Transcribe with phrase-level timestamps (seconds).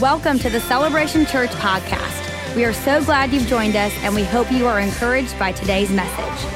[0.00, 2.54] Welcome to the Celebration Church podcast.
[2.54, 5.90] We are so glad you've joined us, and we hope you are encouraged by today's
[5.90, 6.52] message.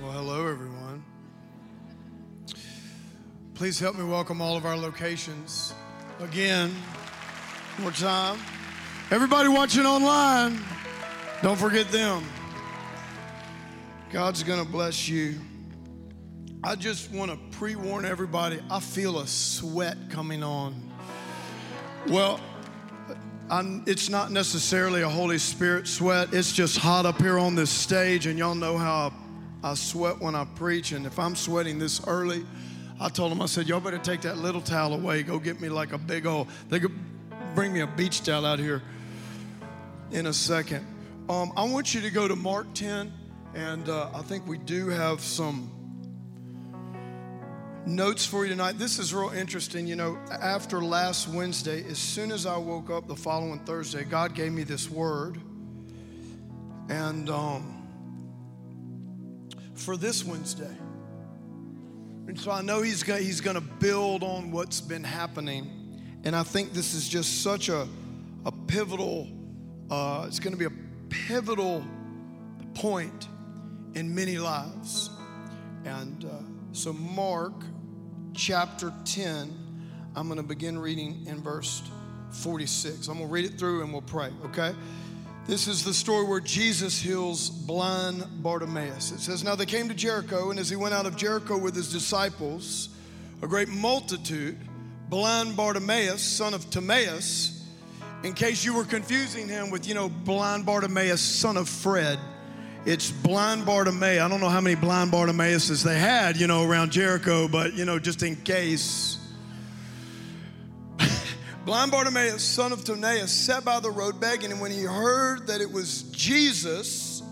[0.00, 1.04] Well, hello, everyone.
[3.54, 5.74] Please help me welcome all of our locations
[6.20, 6.70] again.
[6.70, 8.38] One more time.
[9.10, 10.60] Everybody watching online,
[11.42, 12.22] don't forget them.
[14.12, 15.40] God's going to bless you.
[16.62, 20.74] I just want to pre warn everybody I feel a sweat coming on.
[22.08, 22.40] Well,
[23.50, 26.32] I'm, it's not necessarily a Holy Spirit sweat.
[26.32, 29.12] It's just hot up here on this stage, and y'all know how
[29.62, 30.92] I, I sweat when I preach.
[30.92, 32.44] And if I'm sweating this early,
[32.98, 35.22] I told them, I said, y'all better take that little towel away.
[35.22, 36.94] Go get me like a big old, they could
[37.54, 38.82] bring me a beach towel out here
[40.10, 40.84] in a second.
[41.28, 43.12] Um, I want you to go to Mark 10,
[43.54, 45.70] and uh, I think we do have some
[47.86, 48.78] notes for you tonight.
[48.78, 49.86] This is real interesting.
[49.86, 54.34] You know, after last Wednesday, as soon as I woke up the following Thursday, God
[54.34, 55.40] gave me this word.
[56.88, 57.88] And um,
[59.74, 60.74] for this Wednesday.
[62.26, 66.00] And so I know he's going he's to build on what's been happening.
[66.24, 67.86] And I think this is just such a,
[68.44, 69.28] a pivotal,
[69.90, 70.72] uh, it's going to be a
[71.08, 71.84] pivotal
[72.74, 73.28] point
[73.94, 75.10] in many lives.
[75.84, 76.28] And uh,
[76.72, 77.54] so, Mark
[78.36, 79.52] chapter 10,
[80.14, 81.82] I'm going to begin reading in verse
[82.32, 83.08] 46.
[83.08, 84.74] I'm going to read it through and we'll pray, okay?
[85.46, 89.12] This is the story where Jesus heals blind Bartimaeus.
[89.12, 91.74] It says, Now they came to Jericho, and as he went out of Jericho with
[91.74, 92.90] his disciples,
[93.42, 94.58] a great multitude,
[95.08, 97.64] blind Bartimaeus, son of Timaeus,
[98.22, 102.18] in case you were confusing him with, you know, blind Bartimaeus, son of Fred
[102.86, 104.22] it's blind Bartimaeus.
[104.22, 107.84] I don't know how many blind Bartimaeuses they had, you know, around Jericho, but, you
[107.84, 109.18] know, just in case.
[111.64, 115.60] blind Bartimaeus, son of Timaeus, sat by the road begging, and when he heard that
[115.60, 117.24] it was Jesus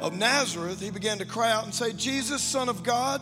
[0.00, 3.20] of Nazareth, he began to cry out and say, Jesus, son of God,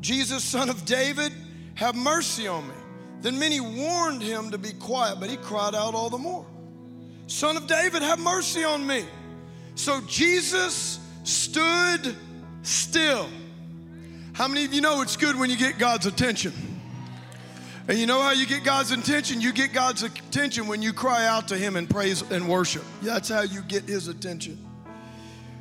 [0.00, 1.32] Jesus, son of David,
[1.74, 2.74] have mercy on me.
[3.20, 6.46] Then many warned him to be quiet, but he cried out all the more,
[7.26, 9.04] Son of David, have mercy on me.
[9.78, 12.16] So Jesus stood
[12.62, 13.28] still.
[14.32, 16.52] How many of you know it's good when you get God's attention?
[17.86, 19.40] And you know how you get God's attention?
[19.40, 22.82] You get God's attention when you cry out to Him in praise and worship.
[23.02, 24.58] That's how you get His attention.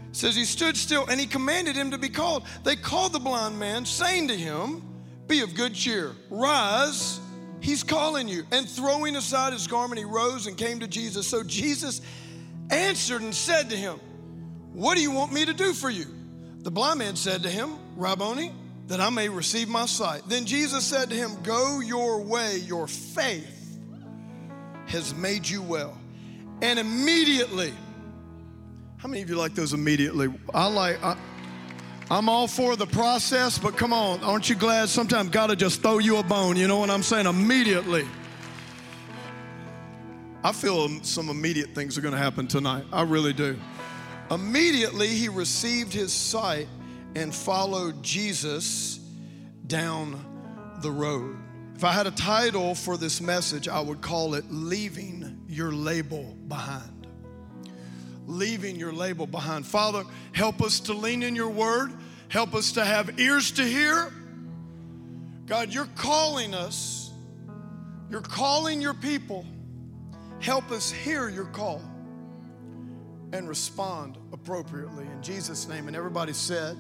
[0.10, 2.44] It says he stood still and he commanded him to be called.
[2.64, 4.82] They called the blind man, saying to him,
[5.28, 7.20] Be of good cheer, rise,
[7.62, 8.46] he's calling you.
[8.52, 11.28] And throwing aside his garment, he rose and came to Jesus.
[11.28, 12.02] So Jesus
[12.72, 14.00] answered and said to him,
[14.78, 16.06] what do you want me to do for you?
[16.60, 18.54] The blind man said to him, Rabboni,
[18.86, 20.22] that I may receive my sight.
[20.28, 23.80] Then Jesus said to him, Go your way, your faith
[24.86, 25.98] has made you well.
[26.62, 27.74] And immediately,
[28.98, 30.32] how many of you like those immediately?
[30.54, 31.18] I like, I,
[32.12, 35.82] I'm all for the process, but come on, aren't you glad sometimes God will just
[35.82, 36.56] throw you a bone?
[36.56, 37.26] You know what I'm saying?
[37.26, 38.08] Immediately.
[40.44, 42.86] I feel some immediate things are going to happen tonight.
[42.94, 43.60] I really do.
[44.30, 46.68] Immediately, he received his sight
[47.16, 49.00] and followed Jesus
[49.66, 51.38] down the road.
[51.76, 56.36] If I had a title for this message, I would call it Leaving Your Label
[56.48, 57.08] Behind.
[58.26, 59.66] Leaving your label behind.
[59.66, 61.94] Father, help us to lean in your word.
[62.28, 64.12] Help us to have ears to hear.
[65.46, 67.10] God, you're calling us.
[68.10, 69.46] You're calling your people.
[70.40, 71.82] Help us hear your call
[73.34, 75.06] and respond appropriately.
[75.06, 75.88] In Jesus' name.
[75.88, 76.78] And everybody said,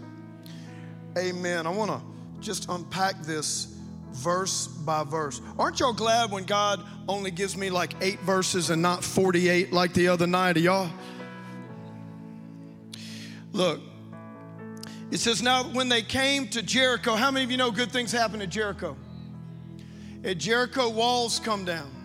[1.18, 1.66] Amen.
[1.66, 2.02] I want to
[2.40, 3.76] just unpack this
[4.12, 5.42] verse by verse.
[5.58, 9.94] Aren't y'all glad when God only gives me like eight verses and not 48 like
[9.94, 10.58] the other night?
[10.58, 10.90] Y'all?
[13.52, 13.82] Look,
[15.12, 18.12] it says, Now when they came to Jericho, how many of you know good things
[18.12, 18.96] happen at Jericho?
[20.24, 21.97] At Jericho, walls come down.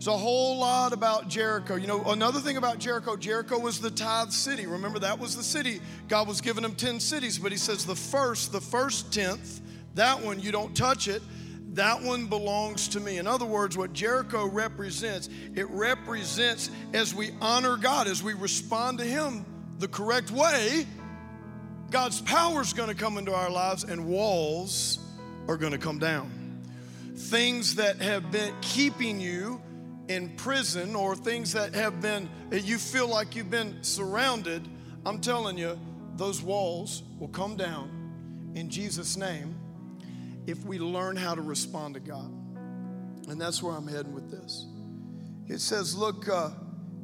[0.00, 1.74] There's a whole lot about Jericho.
[1.74, 4.64] You know, another thing about Jericho, Jericho was the tithe city.
[4.64, 5.82] Remember, that was the city.
[6.08, 9.60] God was giving them 10 cities, but He says the first, the first tenth,
[9.96, 11.20] that one, you don't touch it.
[11.74, 13.18] That one belongs to me.
[13.18, 19.00] In other words, what Jericho represents, it represents as we honor God, as we respond
[19.00, 19.44] to Him
[19.80, 20.86] the correct way,
[21.90, 24.98] God's power is going to come into our lives and walls
[25.46, 26.62] are going to come down.
[27.16, 29.60] Things that have been keeping you
[30.10, 34.68] in prison or things that have been, you feel like you've been surrounded,
[35.06, 35.78] I'm telling you,
[36.16, 39.56] those walls will come down in Jesus' name
[40.48, 42.28] if we learn how to respond to God.
[43.28, 44.66] And that's where I'm heading with this.
[45.46, 46.50] It says, Look, uh,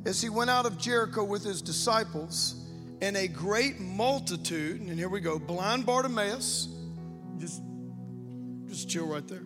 [0.04, 2.66] as he went out of Jericho with his disciples,
[3.00, 6.68] and a great multitude, and here we go, blind Bartimaeus,
[7.38, 7.62] just,
[8.66, 9.44] just chill right there.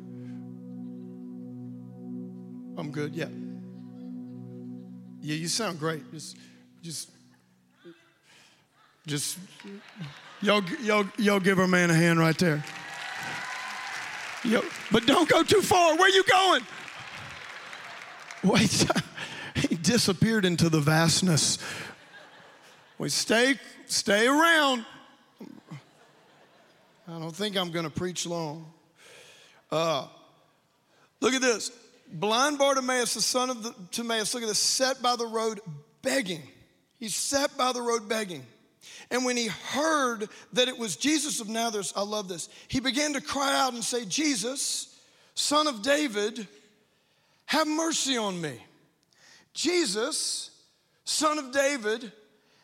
[2.79, 3.29] I'm good, yeah.
[5.21, 6.11] Yeah, you sound great.
[6.13, 6.37] Just,
[6.83, 7.11] just,
[9.07, 9.39] just,
[10.41, 12.65] y'all, y'all, y'all give our man a hand right there.
[14.45, 15.97] Yo, but don't go too far.
[15.97, 16.63] Where you going?
[18.43, 18.87] Wait,
[19.55, 21.59] he disappeared into the vastness.
[22.97, 23.57] We stay,
[23.87, 24.87] stay around.
[27.07, 28.73] I don't think I'm going to preach long.
[29.71, 30.07] Uh,
[31.21, 31.71] look at this.
[32.13, 35.61] Blind Bartimaeus, the son of the, Timaeus, look at this, sat by the road
[36.03, 36.43] begging.
[36.99, 38.45] He sat by the road begging.
[39.11, 43.13] And when he heard that it was Jesus of Nazareth, I love this, he began
[43.15, 44.99] to cry out and say, Jesus,
[45.35, 46.47] son of David,
[47.47, 48.59] have mercy on me.
[49.53, 50.51] Jesus,
[51.05, 52.13] son of David,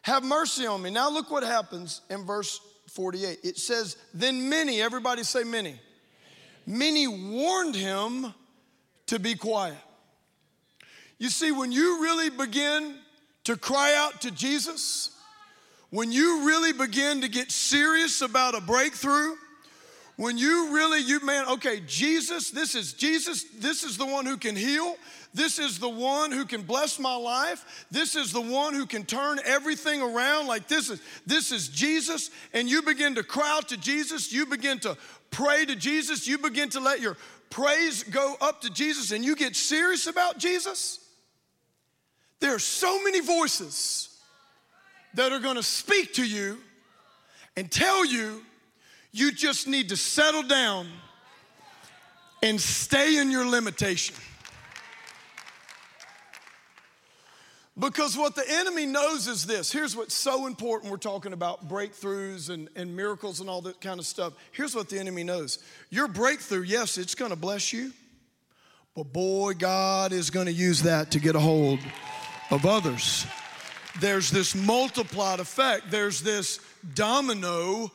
[0.02, 0.90] have mercy on me.
[0.90, 2.60] Now look what happens in verse
[2.90, 3.40] 48.
[3.42, 5.80] It says, Then many, everybody say many,
[6.64, 8.32] many warned him
[9.06, 9.76] to be quiet.
[11.18, 12.96] You see, when you really begin
[13.44, 15.10] to cry out to Jesus,
[15.90, 19.34] when you really begin to get serious about a breakthrough,
[20.16, 24.38] when you really, you man, okay, Jesus, this is Jesus, this is the one who
[24.38, 24.96] can heal.
[25.34, 27.86] This is the one who can bless my life.
[27.90, 30.46] This is the one who can turn everything around.
[30.46, 34.46] Like this is this is Jesus and you begin to cry out to Jesus, you
[34.46, 34.96] begin to
[35.30, 37.18] pray to Jesus, you begin to let your
[37.50, 41.00] praise go up to Jesus and you get serious about Jesus.
[42.40, 44.18] There are so many voices
[45.14, 46.58] that are going to speak to you
[47.56, 48.42] and tell you
[49.12, 50.86] you just need to settle down
[52.42, 54.14] and stay in your limitation.
[57.78, 59.70] Because what the enemy knows is this.
[59.70, 60.90] Here's what's so important.
[60.90, 64.32] We're talking about breakthroughs and, and miracles and all that kind of stuff.
[64.52, 65.58] Here's what the enemy knows
[65.90, 67.92] your breakthrough, yes, it's gonna bless you,
[68.94, 71.80] but boy, God is gonna use that to get a hold
[72.50, 73.26] of others.
[74.00, 76.60] There's this multiplied effect, there's this
[76.94, 77.90] domino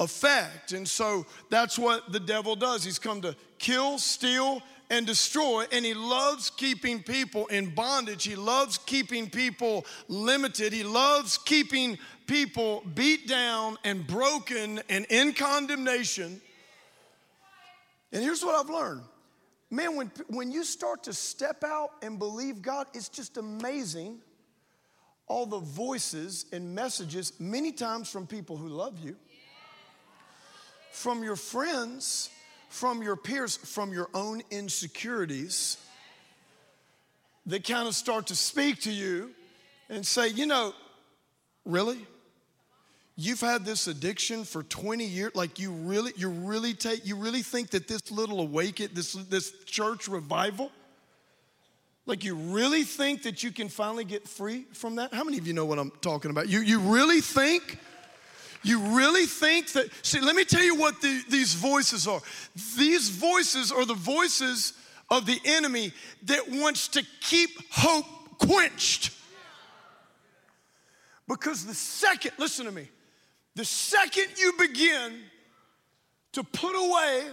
[0.00, 0.72] effect.
[0.72, 2.84] And so that's what the devil does.
[2.84, 5.64] He's come to kill, steal, and destroy.
[5.72, 8.24] And he loves keeping people in bondage.
[8.24, 10.72] He loves keeping people limited.
[10.72, 16.40] He loves keeping people beat down and broken and in condemnation.
[18.12, 19.02] And here's what I've learned
[19.70, 24.20] man, when, when you start to step out and believe God, it's just amazing
[25.28, 29.16] all the voices and messages, many times from people who love you,
[30.92, 32.30] from your friends
[32.68, 35.78] from your peers, from your own insecurities,
[37.46, 39.30] that kind of start to speak to you
[39.88, 40.74] and say, you know,
[41.64, 41.98] really?
[43.16, 45.34] You've had this addiction for 20 years.
[45.34, 49.52] Like you really, you really take, you really think that this little awaken, this this
[49.64, 50.70] church revival,
[52.04, 55.14] like you really think that you can finally get free from that?
[55.14, 56.48] How many of you know what I'm talking about?
[56.48, 57.78] You you really think
[58.68, 59.88] you really think that?
[60.02, 62.20] See, let me tell you what the, these voices are.
[62.76, 64.72] These voices are the voices
[65.10, 65.92] of the enemy
[66.24, 68.06] that wants to keep hope
[68.38, 69.12] quenched.
[71.28, 72.88] Because the second, listen to me,
[73.54, 75.20] the second you begin
[76.32, 77.24] to put away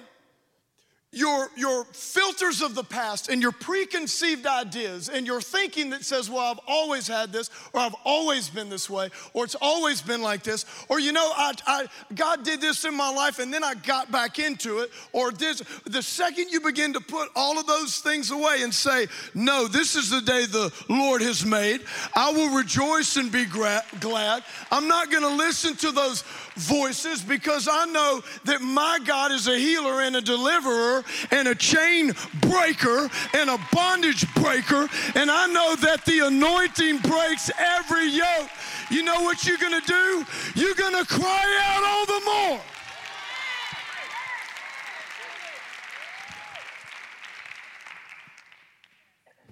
[1.13, 6.29] your, your filters of the past and your preconceived ideas and your thinking that says,
[6.29, 10.23] well, I've always had this, or I've always been this way, or it's always been
[10.23, 13.63] like this, or you know, I, I, God did this in my life and then
[13.63, 17.67] I got back into it, or this, the second you begin to put all of
[17.67, 21.81] those things away and say, no, this is the day the Lord has made,
[22.15, 24.43] I will rejoice and be gra- glad.
[24.71, 26.23] I'm not gonna listen to those
[26.55, 31.55] voices because I know that my God is a healer and a deliverer and a
[31.55, 34.87] chain breaker and a bondage breaker.
[35.15, 38.49] And I know that the anointing breaks every yoke.
[38.89, 40.25] You know what you're going to do?
[40.55, 42.61] You're going to cry out all the more.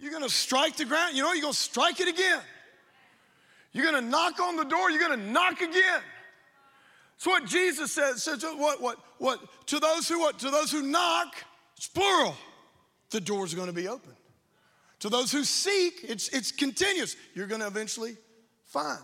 [0.02, 1.16] You're going to strike the ground.
[1.16, 2.42] You know, you're going to strike it again.
[3.72, 4.90] You're going to knock on the door.
[4.90, 6.02] You're going to knock again.
[7.16, 8.18] It's what Jesus said.
[8.18, 10.40] says what, what, what, to those who what?
[10.40, 11.36] To those who knock,
[11.78, 12.36] it's plural.
[13.12, 14.14] The door's going to be open.
[15.02, 17.16] To those who seek, it's, it's continuous.
[17.36, 18.18] You're going to eventually
[18.66, 19.00] find.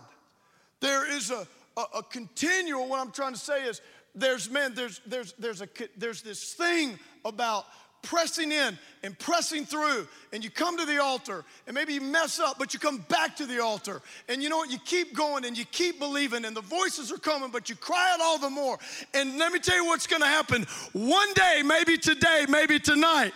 [0.80, 1.46] There is a,
[1.76, 3.80] a, a continual, what I'm trying to say is
[4.12, 7.66] there's man, there's there's there's a there's this thing about
[8.02, 10.06] pressing in and pressing through.
[10.32, 13.36] And you come to the altar and maybe you mess up but you come back
[13.36, 14.02] to the altar.
[14.28, 14.70] And you know what?
[14.70, 18.12] You keep going and you keep believing and the voices are coming but you cry
[18.14, 18.78] out all the more.
[19.14, 20.66] And let me tell you what's to happen.
[20.92, 23.32] One day maybe today maybe tonight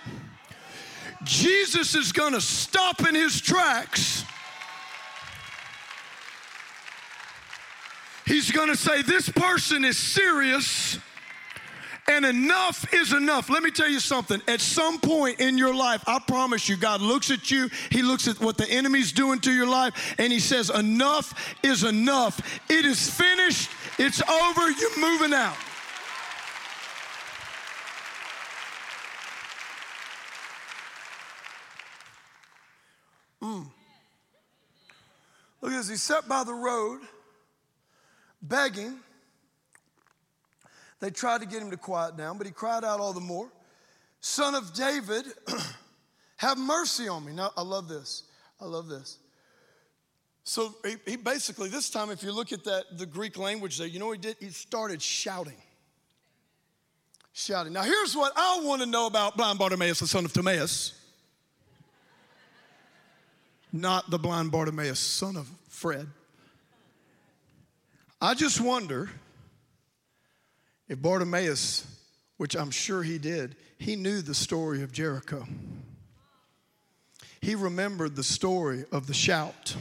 [1.25, 4.25] Jesus is to stop in his tracks.
[8.26, 10.99] He's to say this person is serious
[12.09, 13.49] and enough is enough.
[13.49, 14.40] Let me tell you something.
[14.49, 18.28] At some point in your life, I promise you, God looks at you, He looks
[18.28, 22.40] at what the enemy's doing to your life, and He says, Enough is enough.
[22.68, 25.56] It is finished, it's over, you're moving out.
[33.42, 33.66] Mm.
[35.61, 35.88] Look this.
[35.88, 37.00] He sat by the road
[38.40, 39.00] begging
[41.02, 43.50] they tried to get him to quiet down, but he cried out all the more,
[44.21, 45.25] Son of David,
[46.37, 47.32] have mercy on me.
[47.32, 48.23] Now, I love this.
[48.61, 49.18] I love this.
[50.44, 53.88] So he, he, basically, this time, if you look at that, the Greek language there,
[53.88, 54.37] you know what he did?
[54.38, 55.56] He started shouting.
[57.32, 57.73] Shouting.
[57.73, 60.94] Now, here's what I want to know about blind Bartimaeus, the son of Timaeus.
[63.73, 66.06] Not the blind Bartimaeus, son of Fred.
[68.21, 69.11] I just wonder
[70.89, 71.87] if Bartimaeus,
[72.37, 75.47] which I'm sure he did, he knew the story of Jericho.
[77.41, 79.75] He remembered the story of the shout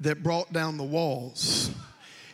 [0.00, 1.70] that brought down the walls.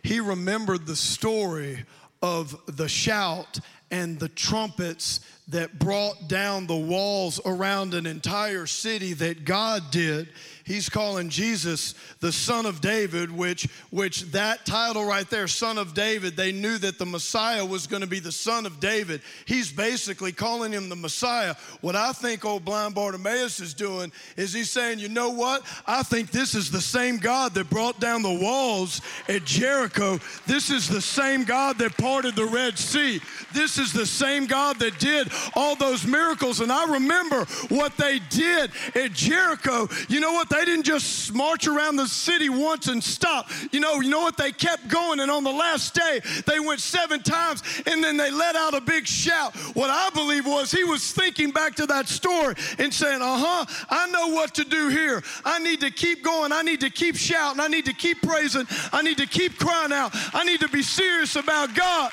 [0.02, 1.84] He remembered the story
[2.22, 9.14] of the shout and the trumpets that brought down the walls around an entire city
[9.14, 10.28] that God did.
[10.64, 15.94] He's calling Jesus the son of David, which which that title right there, son of
[15.94, 19.22] David, they knew that the Messiah was going to be the son of David.
[19.46, 21.54] He's basically calling him the Messiah.
[21.80, 25.62] What I think old blind Bartimaeus is doing is he's saying, "You know what?
[25.86, 30.20] I think this is the same God that brought down the walls at Jericho.
[30.46, 33.22] This is the same God that parted the Red Sea.
[33.54, 36.60] This is the same God that did all those miracles.
[36.60, 39.88] And I remember what they did at Jericho.
[40.08, 40.48] You know what?
[40.48, 43.50] They didn't just march around the city once and stop.
[43.72, 44.36] You know, you know what?
[44.36, 45.20] They kept going.
[45.20, 48.80] And on the last day, they went seven times and then they let out a
[48.80, 49.54] big shout.
[49.74, 53.64] What I believe was he was thinking back to that story and saying, uh huh,
[53.90, 55.22] I know what to do here.
[55.44, 56.52] I need to keep going.
[56.52, 57.60] I need to keep shouting.
[57.60, 58.66] I need to keep praising.
[58.92, 60.10] I need to keep crying out.
[60.34, 62.10] I need to be serious about God.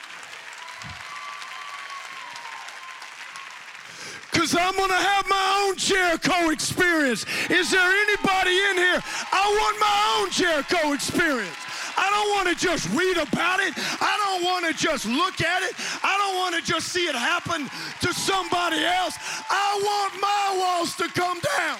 [4.35, 7.25] Because I'm going to have my own Jericho experience.
[7.49, 8.99] Is there anybody in here?
[9.31, 11.55] I want my own Jericho experience.
[11.95, 13.73] I don't want to just read about it.
[13.77, 15.75] I don't want to just look at it.
[16.03, 17.69] I don't want to just see it happen
[18.01, 19.15] to somebody else.
[19.49, 21.77] I want my walls to come down.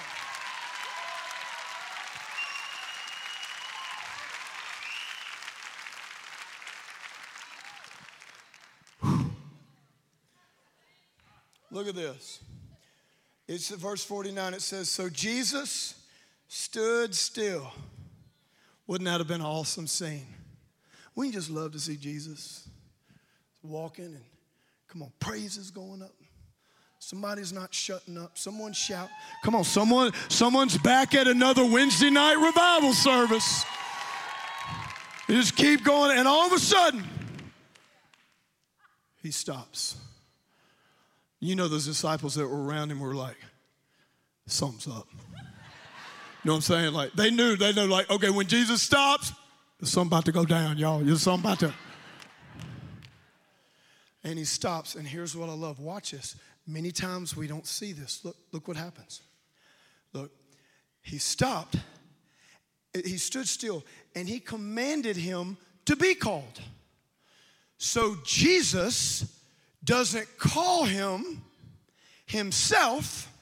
[11.76, 12.40] Look at this.
[13.46, 14.54] It's verse 49.
[14.54, 15.94] It says, So Jesus
[16.48, 17.70] stood still.
[18.86, 20.26] Wouldn't that have been an awesome scene?
[21.14, 22.66] We just love to see Jesus
[23.62, 24.24] walking and
[24.88, 26.14] come on, praise is going up.
[26.98, 28.38] Somebody's not shutting up.
[28.38, 29.10] Someone shout.
[29.44, 33.66] Come on, someone, someone's back at another Wednesday night revival service.
[35.28, 37.04] Just keep going, and all of a sudden,
[39.22, 39.96] he stops.
[41.46, 43.36] You know, those disciples that were around him were like,
[44.46, 45.06] something's up.
[46.42, 46.92] You know what I'm saying?
[46.92, 49.32] Like, they knew, they knew, like, okay, when Jesus stops,
[49.80, 51.00] there's something about to go down, y'all.
[51.00, 51.74] There's something about to.
[54.22, 55.80] And he stops, and here's what I love.
[55.80, 56.36] Watch this.
[56.64, 58.24] Many times we don't see this.
[58.24, 59.22] Look, look what happens.
[60.12, 60.30] Look,
[61.02, 61.74] he stopped,
[62.94, 63.84] eh, he stood still,
[64.14, 66.60] and he commanded him to be called.
[67.76, 69.35] So Jesus
[69.86, 71.42] doesn't call him
[72.26, 73.32] himself.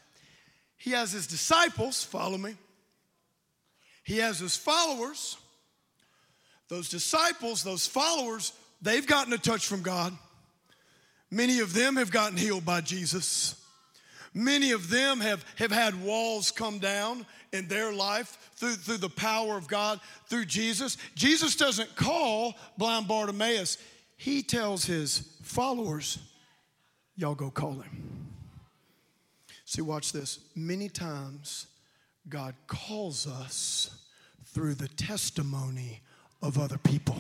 [0.77, 2.55] He has his disciples, follow me.
[4.05, 5.39] He has his followers.
[6.69, 10.17] Those disciples, those followers, they've gotten a touch from God.
[11.31, 13.61] Many of them have gotten healed by Jesus.
[14.35, 19.09] Many of them have, have had walls come down in their life through, through the
[19.09, 20.99] power of God, through Jesus.
[21.15, 23.79] Jesus doesn't call blind Bartimaeus,
[24.17, 26.19] he tells his followers,
[27.17, 28.27] Y'all go call him.
[29.65, 30.41] See, watch this.
[30.55, 31.67] Many times,
[32.29, 34.05] God calls us
[34.45, 36.03] through the testimony
[36.43, 37.17] of other people.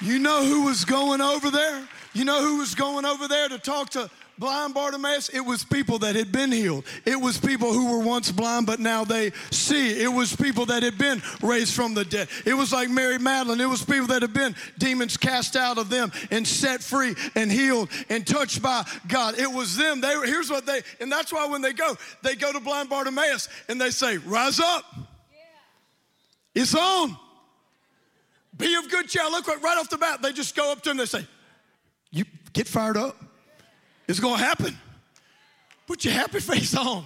[0.00, 1.88] You know who was going over there?
[2.12, 4.10] You know who was going over there to talk to
[4.42, 5.28] blind Bartimaeus?
[5.28, 6.84] It was people that had been healed.
[7.04, 10.02] It was people who were once blind, but now they see.
[10.02, 12.26] It was people that had been raised from the dead.
[12.44, 13.60] It was like Mary Magdalene.
[13.60, 17.52] It was people that had been demons cast out of them and set free and
[17.52, 19.38] healed and touched by God.
[19.38, 20.00] It was them.
[20.00, 23.48] They here's what they, and that's why when they go, they go to blind Bartimaeus
[23.68, 24.84] and they say, Rise up.
[24.96, 26.62] Yeah.
[26.62, 27.16] It's on.
[28.56, 29.22] Be of good cheer.
[29.30, 30.96] Look right off the bat, they just go up to him.
[30.96, 31.24] They say,
[32.10, 33.21] "You get fired up.
[34.08, 34.76] It's gonna happen.
[35.86, 37.04] Put your happy face on,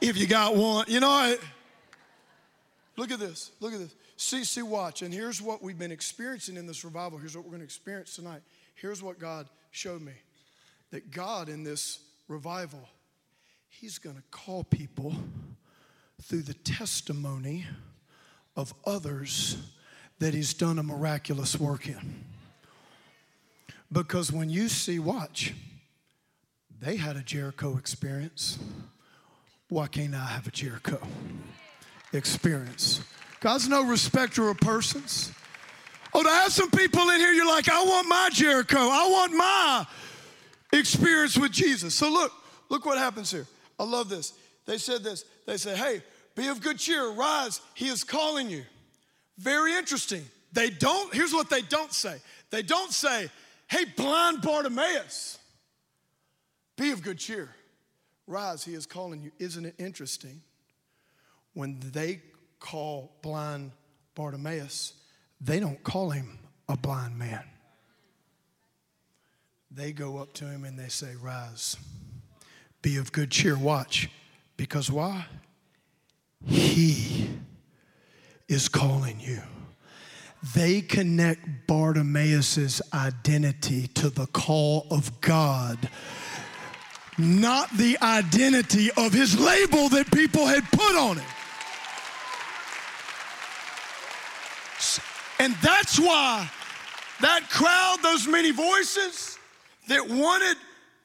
[0.00, 0.84] if you got one.
[0.88, 1.08] You know.
[1.08, 1.36] I,
[2.96, 3.52] look at this.
[3.60, 3.94] Look at this.
[4.16, 5.02] See, see, watch.
[5.02, 7.18] And here's what we've been experiencing in this revival.
[7.18, 8.42] Here's what we're going to experience tonight.
[8.74, 10.12] Here's what God showed me:
[10.90, 12.88] that God in this revival,
[13.68, 15.14] He's going to call people
[16.22, 17.66] through the testimony
[18.56, 19.56] of others
[20.18, 22.24] that He's done a miraculous work in.
[23.90, 25.54] Because when you see, watch,
[26.80, 28.58] they had a Jericho experience.
[29.68, 31.00] Why can't I have a Jericho
[32.12, 33.02] experience?
[33.40, 35.32] God's no respecter of persons.
[36.12, 38.78] Oh, to have some people in here, you're like, I want my Jericho.
[38.78, 39.86] I want my
[40.72, 41.94] experience with Jesus.
[41.94, 42.32] So look,
[42.68, 43.46] look what happens here.
[43.78, 44.32] I love this.
[44.66, 45.24] They said this.
[45.46, 46.02] They said, hey,
[46.34, 48.64] be of good cheer, rise, he is calling you.
[49.38, 50.24] Very interesting.
[50.52, 52.16] They don't, here's what they don't say.
[52.50, 53.30] They don't say,
[53.68, 55.38] hey, blind Bartimaeus,
[56.80, 57.50] be of good cheer.
[58.26, 59.30] Rise, he is calling you.
[59.38, 60.40] Isn't it interesting?
[61.52, 62.22] When they
[62.58, 63.72] call blind
[64.14, 64.94] Bartimaeus,
[65.40, 67.44] they don't call him a blind man.
[69.70, 71.76] They go up to him and they say, Rise,
[72.82, 73.58] be of good cheer.
[73.58, 74.08] Watch.
[74.56, 75.26] Because why?
[76.46, 77.28] He
[78.48, 79.40] is calling you.
[80.54, 85.90] They connect Bartimaeus' identity to the call of God,
[87.20, 91.26] not the identity of his label that people had put on him.
[95.38, 96.50] And that's why
[97.20, 99.38] that crowd, those many voices
[99.88, 100.56] that wanted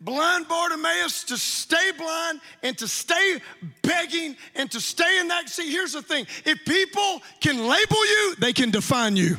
[0.01, 3.39] blind Bartimaeus to stay blind and to stay
[3.81, 5.49] begging and to stay in that.
[5.49, 9.37] See, here's the thing if people can label you, they can define you.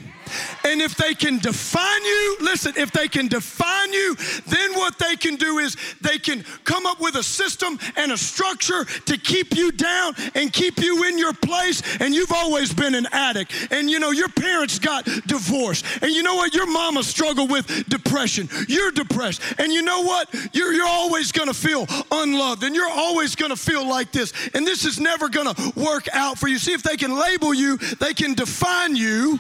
[0.65, 5.17] And if they can define you, listen, if they can define you, then what they
[5.17, 9.57] can do is they can come up with a system and a structure to keep
[9.57, 11.83] you down and keep you in your place.
[12.01, 13.53] And you've always been an addict.
[13.71, 15.85] And you know, your parents got divorced.
[16.03, 16.55] And you know what?
[16.55, 18.49] Your mama struggled with depression.
[18.69, 19.43] You're depressed.
[19.59, 20.35] And you know what?
[20.53, 22.63] You're, you're always gonna feel unloved.
[22.63, 24.33] And you're always gonna feel like this.
[24.55, 26.59] And this is never gonna work out for you.
[26.59, 29.39] See, if they can label you, they can define you.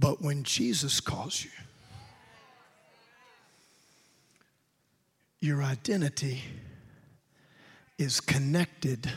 [0.00, 1.50] But when Jesus calls you,
[5.42, 6.40] your identity
[7.98, 9.10] is connected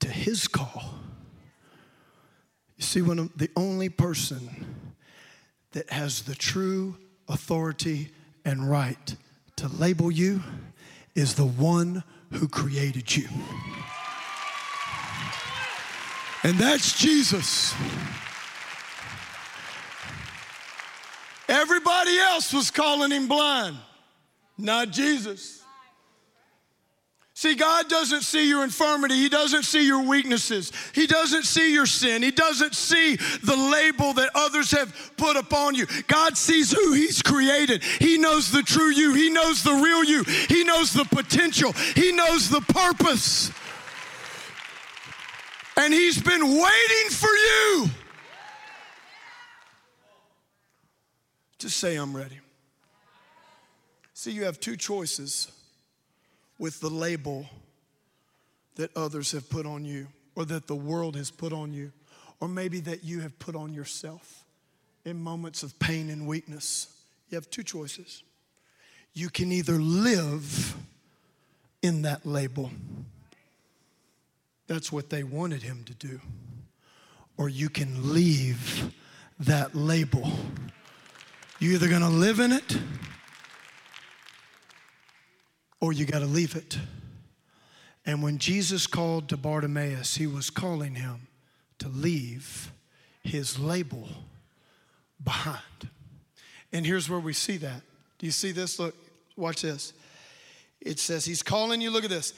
[0.00, 0.94] to his call.
[2.78, 4.88] You see, when the only person
[5.72, 6.96] that has the true
[7.28, 8.12] authority
[8.46, 9.14] and right
[9.56, 10.42] to label you
[11.14, 12.02] is the one
[12.32, 13.28] who created you.
[16.42, 17.74] And that's Jesus.
[22.18, 23.76] Else was calling him blind,
[24.58, 25.64] not Jesus.
[27.36, 29.16] See, God doesn't see your infirmity.
[29.16, 30.70] He doesn't see your weaknesses.
[30.94, 32.22] He doesn't see your sin.
[32.22, 35.86] He doesn't see the label that others have put upon you.
[36.06, 37.82] God sees who He's created.
[37.82, 39.14] He knows the true you.
[39.14, 40.22] He knows the real you.
[40.48, 41.72] He knows the potential.
[41.96, 43.50] He knows the purpose.
[45.76, 47.90] And He's been waiting for you.
[51.64, 52.40] Just say, I'm ready.
[54.12, 55.50] See, you have two choices
[56.58, 57.46] with the label
[58.74, 61.90] that others have put on you, or that the world has put on you,
[62.38, 64.44] or maybe that you have put on yourself
[65.06, 66.86] in moments of pain and weakness.
[67.30, 68.22] You have two choices.
[69.14, 70.76] You can either live
[71.80, 72.72] in that label,
[74.66, 76.20] that's what they wanted him to do,
[77.38, 78.92] or you can leave
[79.38, 80.30] that label
[81.58, 82.78] you're either going to live in it
[85.80, 86.78] or you got to leave it.
[88.06, 91.28] And when Jesus called to Bartimaeus, he was calling him
[91.78, 92.70] to leave
[93.22, 94.08] his label
[95.22, 95.60] behind.
[96.72, 97.82] And here's where we see that.
[98.18, 98.78] Do you see this?
[98.78, 98.94] Look,
[99.36, 99.92] watch this.
[100.80, 102.34] It says, He's calling you, look at this,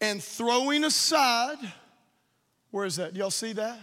[0.00, 1.58] and throwing aside
[2.70, 3.16] Where is that?
[3.16, 3.78] Y'all see that?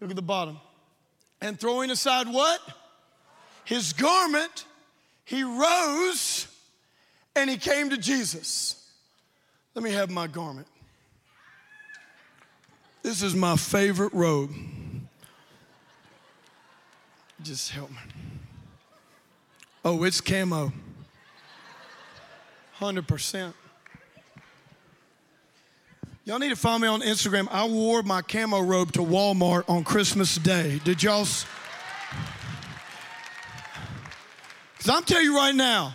[0.00, 0.58] Look at the bottom.
[1.40, 2.60] And throwing aside what?
[3.64, 4.64] His garment,
[5.24, 6.48] he rose
[7.36, 8.90] and he came to Jesus.
[9.74, 10.66] Let me have my garment.
[13.02, 14.50] This is my favorite robe.
[17.42, 17.96] Just help me.
[19.84, 20.72] Oh, it's camo.
[22.78, 23.52] 100%.
[26.24, 27.48] Y'all need to follow me on Instagram.
[27.50, 30.80] I wore my camo robe to Walmart on Christmas Day.
[30.84, 31.26] Did y'all?
[34.82, 35.94] Because I'm telling you right now,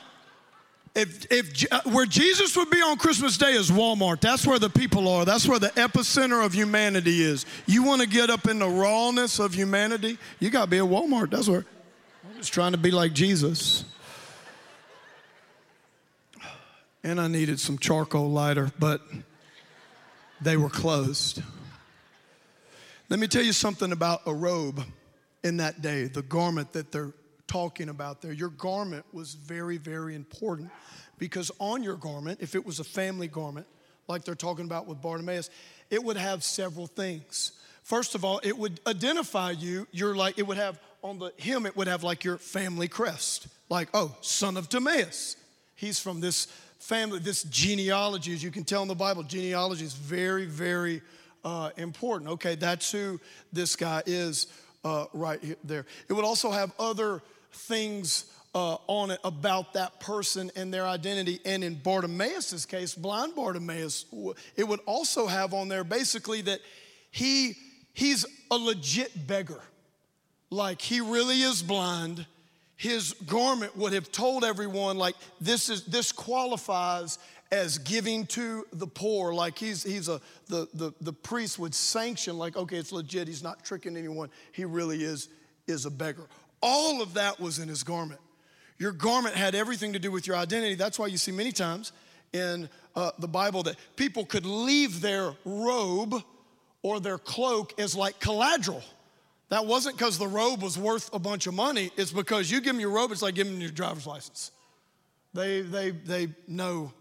[0.95, 4.21] if, if uh, where Jesus would be on Christmas Day is Walmart.
[4.21, 5.26] That's where the people are.
[5.26, 7.45] That's where the epicenter of humanity is.
[7.65, 10.17] You want to get up in the rawness of humanity?
[10.39, 11.32] You got to be at Walmart.
[11.32, 11.65] That's where.
[12.30, 13.84] I'm just trying to be like Jesus.
[17.04, 19.02] And I needed some charcoal lighter, but
[20.39, 21.43] they were closed.
[23.10, 24.82] Let me tell you something about a robe
[25.43, 27.12] in that day, the garment that they're
[27.48, 28.34] talking about there.
[28.34, 30.70] Your garment was very, very important
[31.18, 33.66] because on your garment, if it was a family garment,
[34.08, 35.50] like they're talking about with Bartimaeus,
[35.90, 37.54] it would have several things.
[37.84, 39.88] First of all, it would identify you.
[39.92, 43.48] You're like, it would have on the hem, it would have like your family crest,
[43.70, 45.38] like, oh, son of Timaeus.
[45.76, 46.48] He's from this
[46.80, 51.02] family, this genealogy, as you can tell in the Bible, genealogy is very, very
[51.46, 52.32] uh, important.
[52.32, 53.20] Okay, that's who
[53.54, 54.48] this guy is
[54.84, 55.86] uh, right there.
[56.10, 57.22] It would also have other
[57.58, 58.26] things
[58.58, 61.39] uh, on it about that person and their identity.
[61.46, 64.06] And in Bartimaeus' case, blind Bartimaeus,
[64.56, 66.60] it would also have on there basically that
[67.12, 67.56] he
[67.93, 69.62] he's a legit beggar.
[70.50, 72.26] Like he really is blind.
[72.76, 77.20] His garment would have told everyone like this is this qualifies
[77.52, 79.36] as giving to the poor.
[79.36, 83.28] Like he's he's a the the, the priest would sanction like okay it's legit.
[83.28, 84.30] He's not tricking anyone.
[84.52, 85.30] He really is
[85.67, 86.28] is a beggar
[86.62, 88.20] all of that was in his garment
[88.80, 91.91] your garment had everything to do with your identity that's why you see many times
[92.34, 96.15] in uh, the bible that people could leave their robe
[96.82, 98.84] or their cloak as like collateral
[99.50, 101.91] that wasn't because the robe was worth a bunch of money.
[101.96, 104.52] It's because you give them your robe, it's like giving them your driver's license.
[105.34, 106.91] They, they, they know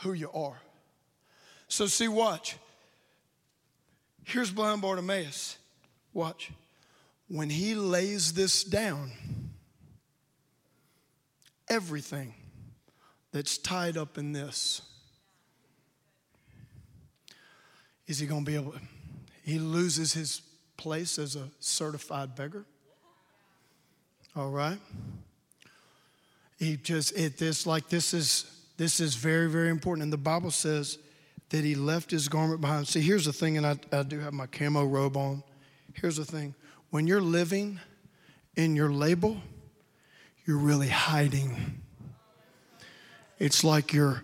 [0.00, 0.60] who you are.
[1.68, 2.56] So, see, watch.
[4.24, 5.56] Here's blind Bartimaeus.
[6.12, 6.50] Watch.
[7.28, 9.10] When he lays this down,
[11.68, 12.34] everything
[13.32, 14.82] that's tied up in this,
[18.06, 18.80] is he going to be able to?
[19.42, 20.42] He loses his
[20.76, 22.64] place as a certified beggar.
[24.36, 24.78] All right?
[26.58, 30.02] He just it this like this is this is very, very important.
[30.02, 30.98] And the Bible says
[31.50, 32.88] that he left his garment behind.
[32.88, 35.42] See, here's the thing, and I, I do have my camo robe on.
[35.94, 36.54] Here's the thing.
[36.94, 37.80] When you're living
[38.54, 39.38] in your label,
[40.46, 41.82] you're really hiding.
[43.36, 44.22] It's like you're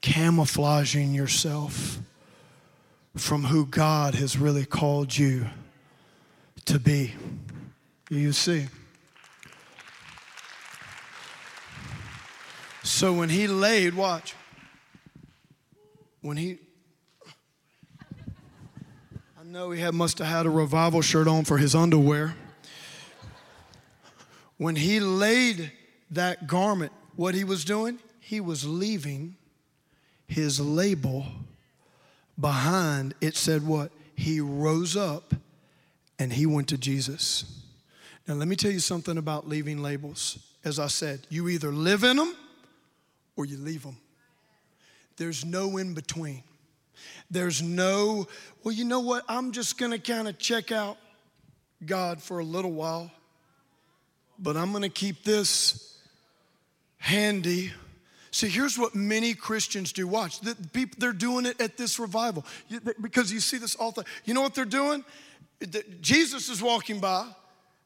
[0.00, 1.98] camouflaging yourself
[3.14, 5.48] from who God has really called you
[6.64, 7.12] to be.
[8.08, 8.68] You see.
[12.84, 14.34] So when he laid, watch,
[16.22, 16.56] when he,
[19.48, 22.34] know he had, must have had a revival shirt on for his underwear.
[24.58, 25.72] When he laid
[26.10, 29.36] that garment, what he was doing, he was leaving
[30.26, 31.24] his label
[32.38, 33.14] behind.
[33.20, 33.90] It said what?
[34.14, 35.32] He rose up
[36.18, 37.62] and he went to Jesus.
[38.26, 40.38] Now, let me tell you something about leaving labels.
[40.62, 42.36] As I said, you either live in them
[43.36, 43.96] or you leave them.
[45.16, 46.42] There's no in between.
[47.30, 48.26] There's no,
[48.64, 49.24] well, you know what?
[49.28, 50.96] I'm just going to kind of check out
[51.84, 53.10] God for a little while,
[54.38, 55.98] but I'm going to keep this
[56.96, 57.72] handy.
[58.30, 60.06] See, here's what many Christians do.
[60.06, 60.40] Watch,
[60.98, 62.44] they're doing it at this revival
[63.00, 64.04] because you see this all the.
[64.24, 65.04] You know what they're doing?
[66.00, 67.28] Jesus is walking by.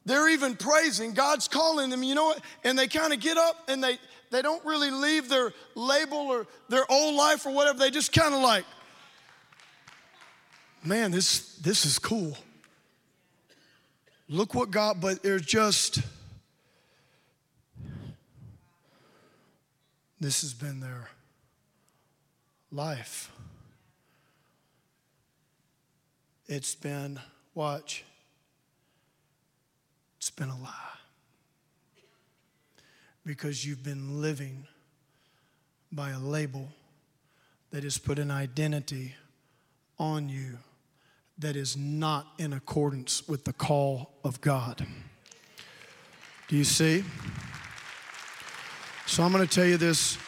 [0.05, 1.15] They're even praising.
[1.15, 2.41] God's calling them, you know what?
[2.65, 3.99] And they kind of get up and they,
[4.31, 7.79] they don't really leave their label or their old life or whatever.
[7.79, 8.65] They just kind of like,
[10.85, 12.37] man, this, this is cool.
[14.29, 16.01] Look what God, but there's just,
[20.21, 21.09] this has been their
[22.71, 23.31] life.
[26.47, 27.21] It's been
[27.55, 28.05] Watch.
[30.17, 30.73] It's been a lie.
[33.27, 34.67] Because you've been living
[35.91, 36.69] by a label
[37.71, 39.15] that has put an identity
[39.99, 40.59] on you
[41.43, 44.87] that is not in accordance with the call of God.
[46.49, 47.05] Do you see?
[49.07, 50.19] So I'm going to tell you this.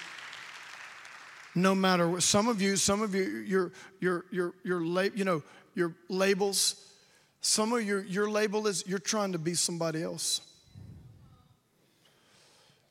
[1.55, 4.83] No matter what some of you some of you your your your your
[5.15, 5.43] you know
[5.75, 6.91] your labels
[7.41, 10.41] some of your your label is you're trying to be somebody else.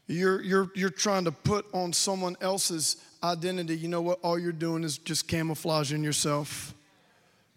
[0.07, 3.75] You're you're you're trying to put on someone else's identity.
[3.75, 4.19] You know what?
[4.21, 6.73] All you're doing is just camouflaging yourself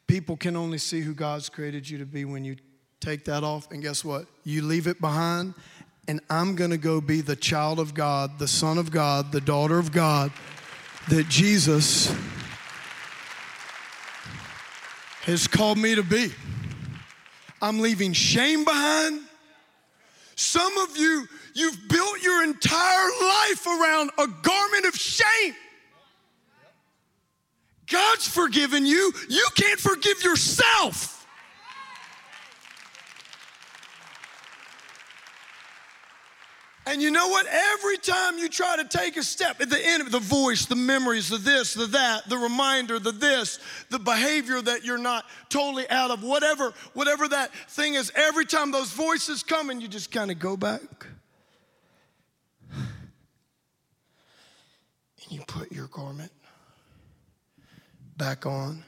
[0.07, 2.57] people can only see who God's created you to be when you
[3.01, 5.55] take that off and guess what you leave it behind
[6.09, 9.41] and I'm going to go be the child of God the son of God the
[9.41, 10.33] daughter of God
[11.09, 12.13] that Jesus
[15.27, 16.33] has called me to be.
[17.61, 19.21] I'm leaving shame behind.
[20.37, 25.55] Some of you, you've built your entire life around a garment of shame.
[27.91, 31.17] God's forgiven you, you can't forgive yourself.
[36.89, 37.47] And you know what?
[37.51, 40.77] Every time you try to take a step at the end of the voice, the
[40.77, 43.59] memories, the this, the that, the reminder, the this,
[43.91, 48.71] the behavior that you're not totally out of, whatever, whatever that thing is, every time
[48.71, 50.81] those voices come and you just kind of go back.
[55.29, 56.31] And you put your garment
[58.17, 58.85] back on.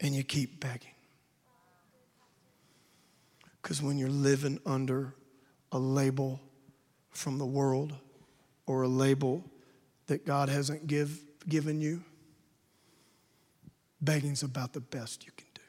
[0.00, 0.90] And you keep begging.
[3.62, 5.14] Because when you're living under
[5.72, 6.40] a label
[7.10, 7.94] from the world
[8.66, 9.42] or a label
[10.06, 11.18] that God hasn't give,
[11.48, 12.02] given you,
[14.02, 15.62] begging's about the best you can do.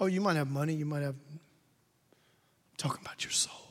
[0.00, 1.16] Oh, you might have money, you might have.
[1.30, 1.40] I'm
[2.76, 3.63] talking about your soul.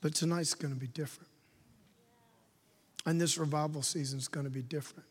[0.00, 1.28] But tonight's going to be different.
[3.06, 5.06] And this revival season is going to be different.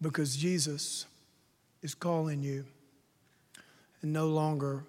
[0.00, 1.06] Because Jesus
[1.82, 2.64] is calling you
[4.02, 4.84] and no longer,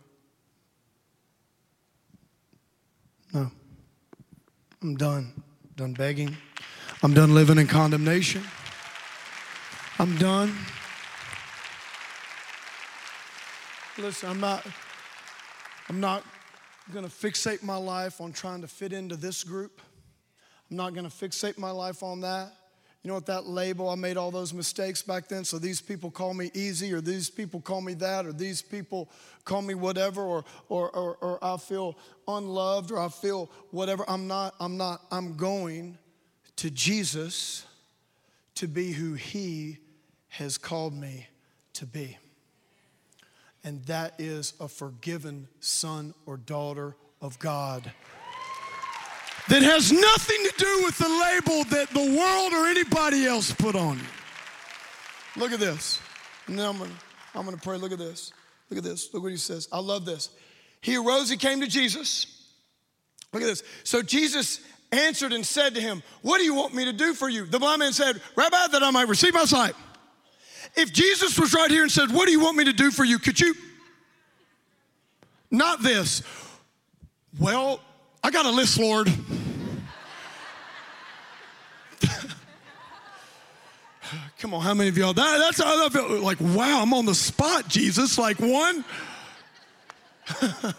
[3.34, 3.52] no,
[4.82, 5.44] I'm done.
[5.76, 6.36] Done begging.
[7.02, 8.44] I'm done living in condemnation.
[9.98, 10.56] I'm done.
[13.98, 14.66] Listen, I'm not.
[15.90, 16.24] I'm not
[16.94, 19.82] going to fixate my life on trying to fit into this group.
[20.70, 22.54] I'm not going to fixate my life on that.
[23.02, 26.12] You know what that label, I made all those mistakes back then, so these people
[26.12, 29.10] call me easy, or these people call me that, or these people
[29.46, 31.98] call me whatever, or, or, or, or I feel
[32.28, 34.04] unloved, or I feel whatever.
[34.08, 35.98] I'm not, I'm not, I'm going
[36.58, 37.66] to Jesus
[38.56, 39.78] to be who He
[40.28, 41.28] has called me
[41.74, 42.18] to be
[43.64, 47.92] and that is a forgiven son or daughter of God.
[49.50, 53.76] That has nothing to do with the label that the world or anybody else put
[53.76, 54.04] on you.
[55.36, 56.00] Look at this.
[56.48, 56.92] And then I'm gonna,
[57.34, 57.78] I'm gonna pray.
[57.78, 58.32] Look at this.
[58.70, 59.12] Look at this.
[59.14, 59.68] Look what he says.
[59.72, 60.30] I love this.
[60.82, 62.54] He arose, he came to Jesus.
[63.34, 63.64] Look at this.
[63.84, 67.30] So Jesus answered and said to him, What do you want me to do for
[67.30, 67.46] you?
[67.46, 69.76] The blind man said, Rabbi, that I might receive my sight.
[70.76, 73.04] If Jesus was right here and said, What do you want me to do for
[73.04, 73.20] you?
[73.20, 73.54] Could you?
[75.52, 76.22] Not this.
[77.40, 77.80] Well,
[78.24, 79.12] I got a list, Lord.
[84.40, 85.14] Come on, how many of y'all?
[85.14, 86.22] That, that's how I feel.
[86.22, 88.18] Like, wow, I'm on the spot, Jesus.
[88.18, 88.86] Like, one.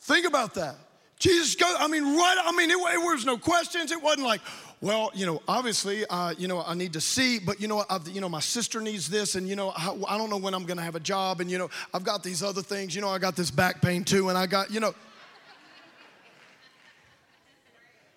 [0.00, 0.76] Think about that.
[1.18, 1.72] Jesus go.
[1.78, 2.36] I mean, right.
[2.44, 3.92] I mean, it, it was no questions.
[3.92, 4.40] It wasn't like,
[4.82, 8.08] well, you know, obviously, uh, you know, I need to see, but you know, I've,
[8.08, 10.64] you know, my sister needs this, and you know, I, I don't know when I'm
[10.64, 12.92] going to have a job, and you know, I've got these other things.
[12.92, 14.92] You know, I got this back pain too, and I got, you know.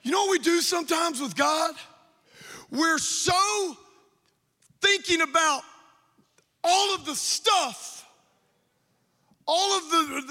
[0.01, 1.75] You know what we do sometimes with God?
[2.71, 3.77] We're so
[4.81, 5.61] thinking about
[6.63, 8.07] all of the stuff,
[9.47, 10.23] all of the,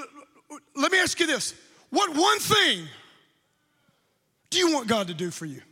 [0.50, 1.54] the let me ask you this.
[1.90, 2.88] What one thing
[4.50, 5.62] do you want God to do for you?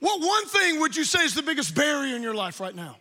[0.00, 2.96] What one thing would you say is the biggest barrier in your life right now?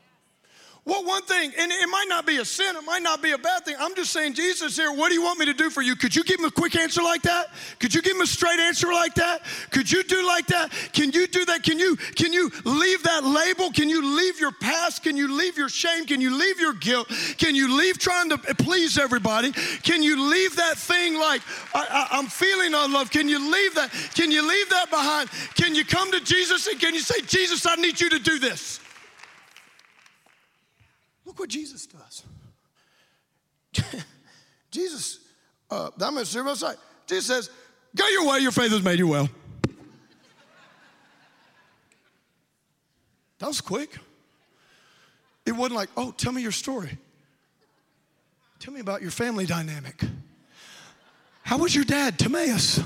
[0.87, 3.37] What one thing, and it might not be a sin, it might not be a
[3.37, 3.75] bad thing.
[3.77, 5.97] I'm just saying, Jesus here, what do you want me to do for you?
[5.97, 7.47] Could you give him a quick answer like that?
[7.79, 9.41] Could you give him a straight answer like that?
[9.71, 10.71] Could you do like that?
[10.93, 11.63] Can you do that?
[11.63, 13.69] Can you can you leave that label?
[13.69, 15.03] Can you leave your past?
[15.03, 16.05] Can you leave your shame?
[16.05, 17.09] Can you leave your guilt?
[17.37, 19.51] Can you leave trying to please everybody?
[19.83, 21.41] Can you leave that thing like
[21.75, 23.11] I, am feeling unloved?
[23.11, 23.91] Can you leave that?
[24.15, 25.29] Can you leave that behind?
[25.55, 28.39] Can you come to Jesus and can you say, Jesus, I need you to do
[28.39, 28.79] this?
[31.27, 32.23] Look what Jesus does.
[34.71, 35.19] Jesus,
[35.69, 36.77] uh, I'm going to serve outside.
[37.05, 37.49] Jesus says,
[37.95, 39.29] Go your way, your faith has made you well.
[43.39, 43.95] That was quick.
[45.45, 46.97] It wasn't like, oh, tell me your story.
[48.59, 50.01] Tell me about your family dynamic.
[51.43, 52.79] How was your dad, Timaeus?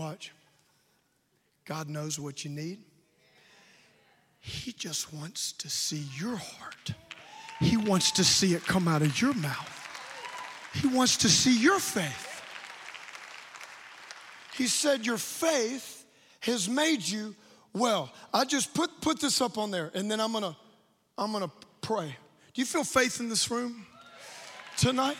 [0.00, 0.32] Watch.
[1.66, 2.78] God knows what you need.
[4.38, 6.94] He just wants to see your heart.
[7.60, 9.76] He wants to see it come out of your mouth.
[10.72, 12.42] He wants to see your faith.
[14.54, 16.06] He said, Your faith
[16.40, 17.34] has made you
[17.74, 18.10] well.
[18.32, 20.56] I just put, put this up on there and then I'm gonna
[21.18, 22.16] I'm gonna pray.
[22.54, 23.84] Do you feel faith in this room
[24.78, 25.18] tonight?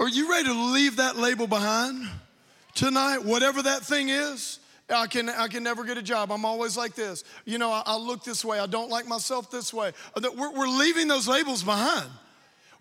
[0.00, 2.08] Are you ready to leave that label behind?
[2.76, 6.30] Tonight, whatever that thing is, I can, I can never get a job.
[6.30, 7.24] I'm always like this.
[7.44, 8.60] You know, I, I look this way.
[8.60, 9.92] I don't like myself this way.
[10.16, 12.08] We're, we're leaving those labels behind.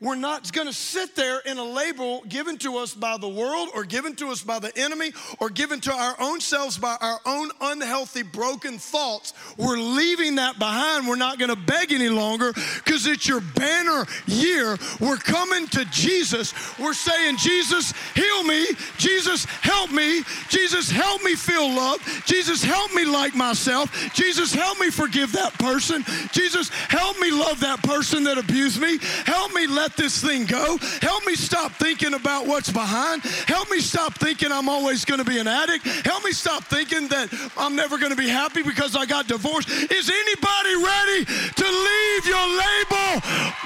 [0.05, 3.69] We're not going to sit there in a label given to us by the world
[3.73, 7.19] or given to us by the enemy or given to our own selves by our
[7.25, 9.33] own unhealthy, broken thoughts.
[9.57, 11.07] We're leaving that behind.
[11.07, 14.77] We're not going to beg any longer because it's your banner year.
[14.99, 16.53] We're coming to Jesus.
[16.77, 18.67] We're saying, Jesus, heal me.
[18.99, 20.21] Jesus, help me.
[20.49, 21.97] Jesus, help me feel love.
[22.27, 23.91] Jesus, help me like myself.
[24.13, 26.03] Jesus, help me forgive that person.
[26.31, 28.99] Jesus, help me love that person that abused me.
[29.25, 30.77] Help me let this thing go.
[31.01, 33.23] Help me stop thinking about what's behind.
[33.23, 35.85] Help me stop thinking I'm always going to be an addict.
[36.05, 39.69] Help me stop thinking that I'm never going to be happy because I got divorced.
[39.69, 43.21] Is anybody ready to leave your label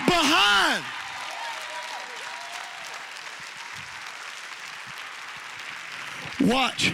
[0.08, 0.84] behind?
[6.42, 6.94] Watch.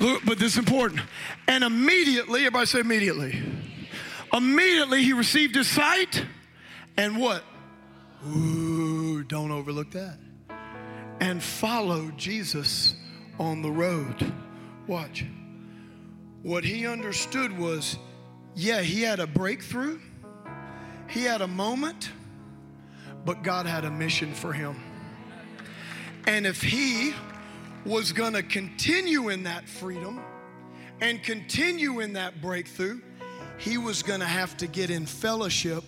[0.00, 1.00] Look, but this is important.
[1.48, 3.42] And immediately, everybody say immediately.
[4.32, 6.24] Immediately he received his sight
[6.96, 7.42] and what?
[8.28, 10.18] Ooh, don't overlook that.
[11.20, 12.94] And follow Jesus
[13.38, 14.32] on the road.
[14.86, 15.24] Watch.
[16.42, 17.98] What he understood was
[18.54, 19.98] yeah, he had a breakthrough,
[21.08, 22.10] he had a moment,
[23.24, 24.76] but God had a mission for him.
[26.26, 27.14] And if he
[27.84, 30.20] was going to continue in that freedom
[31.00, 33.00] and continue in that breakthrough,
[33.58, 35.84] he was going to have to get in fellowship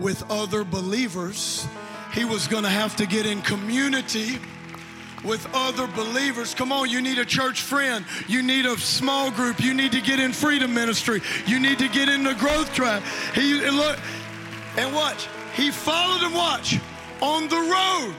[0.00, 1.66] with other believers.
[2.12, 4.38] He was going to have to get in community
[5.22, 6.54] with other believers.
[6.54, 8.04] Come on, you need a church friend.
[8.26, 9.62] You need a small group.
[9.62, 11.20] You need to get in freedom ministry.
[11.46, 13.02] You need to get in the growth track.
[13.34, 13.98] He and look
[14.76, 15.28] and watch.
[15.54, 16.78] He followed and watch
[17.20, 18.16] on the road.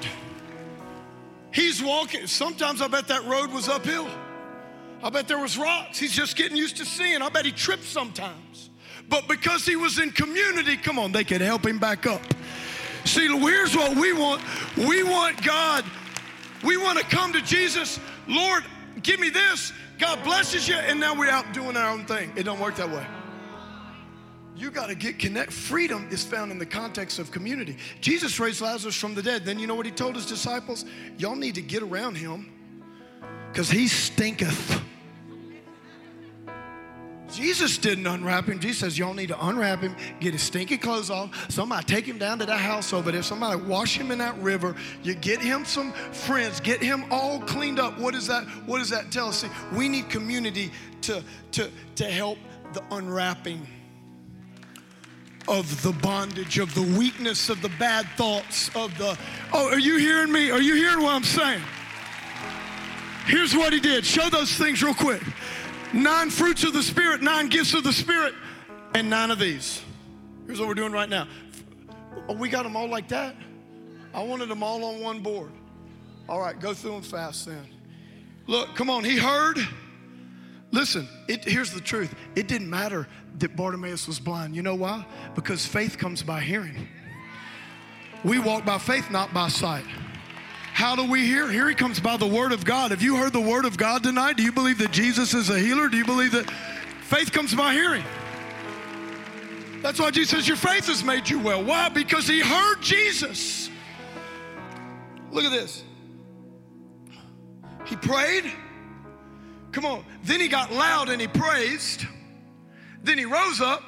[1.53, 2.27] He's walking.
[2.27, 4.07] Sometimes I bet that road was uphill.
[5.03, 5.97] I bet there was rocks.
[5.97, 7.21] He's just getting used to seeing.
[7.21, 8.70] I bet he tripped sometimes.
[9.11, 12.21] But because he was in community, come on, they could help him back up.
[13.03, 14.41] See, here's what we want
[14.77, 15.83] we want God,
[16.63, 18.63] we want to come to Jesus, Lord,
[19.03, 19.73] give me this.
[19.99, 22.31] God blesses you, and now we're out doing our own thing.
[22.35, 23.05] It don't work that way.
[24.55, 25.51] You got to get connect.
[25.51, 27.77] Freedom is found in the context of community.
[27.99, 29.43] Jesus raised Lazarus from the dead.
[29.43, 30.85] Then you know what he told his disciples?
[31.17, 32.49] Y'all need to get around him
[33.51, 34.81] because he stinketh.
[37.31, 38.59] Jesus didn't unwrap him.
[38.59, 41.49] Jesus says, Y'all need to unwrap him, get his stinky clothes off.
[41.49, 43.23] Somebody take him down to the house over there.
[43.23, 44.75] Somebody wash him in that river.
[45.03, 47.97] You get him some friends, get him all cleaned up.
[47.97, 49.39] What does that, what does that tell us?
[49.39, 52.37] See, we need community to, to, to help
[52.73, 53.65] the unwrapping
[55.47, 59.17] of the bondage, of the weakness, of the bad thoughts, of the.
[59.53, 60.51] Oh, are you hearing me?
[60.51, 61.61] Are you hearing what I'm saying?
[63.25, 64.05] Here's what he did.
[64.05, 65.21] Show those things real quick
[65.93, 68.33] nine fruits of the Spirit, nine gifts of the Spirit,
[68.93, 69.81] and nine of these.
[70.45, 71.27] Here's what we're doing right now.
[72.27, 73.35] Oh, we got them all like that?
[74.13, 75.51] I wanted them all on one board.
[76.27, 77.65] All right, go through them fast then.
[78.47, 79.57] Look, come on, he heard.
[80.71, 82.13] Listen, it, here's the truth.
[82.35, 83.07] It didn't matter
[83.39, 84.55] that Bartimaeus was blind.
[84.55, 85.05] You know why?
[85.35, 86.87] Because faith comes by hearing.
[88.23, 89.85] We walk by faith, not by sight.
[90.73, 91.49] How do we hear?
[91.49, 92.91] Here he comes by the word of God.
[92.91, 94.37] Have you heard the word of God tonight?
[94.37, 95.89] Do you believe that Jesus is a healer?
[95.89, 96.49] Do you believe that
[97.01, 98.03] faith comes by hearing?
[99.81, 101.63] That's why Jesus says, Your faith has made you well.
[101.63, 101.89] Why?
[101.89, 103.69] Because he heard Jesus.
[105.31, 105.83] Look at this.
[107.85, 108.51] He prayed.
[109.71, 110.05] Come on.
[110.23, 112.05] Then he got loud and he praised.
[113.03, 113.83] Then he rose up.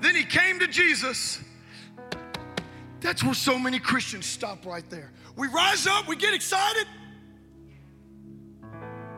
[0.00, 1.40] Then he came to Jesus.
[3.00, 5.12] That's where so many Christians stop right there.
[5.40, 6.86] We rise up, we get excited.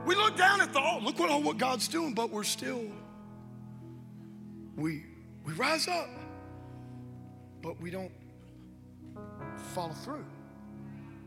[0.07, 2.85] We look down at the, oh, look what all what God's doing, but we're still,
[4.77, 5.03] we
[5.45, 6.09] we rise up,
[7.61, 8.13] but we don't
[9.75, 10.25] follow through.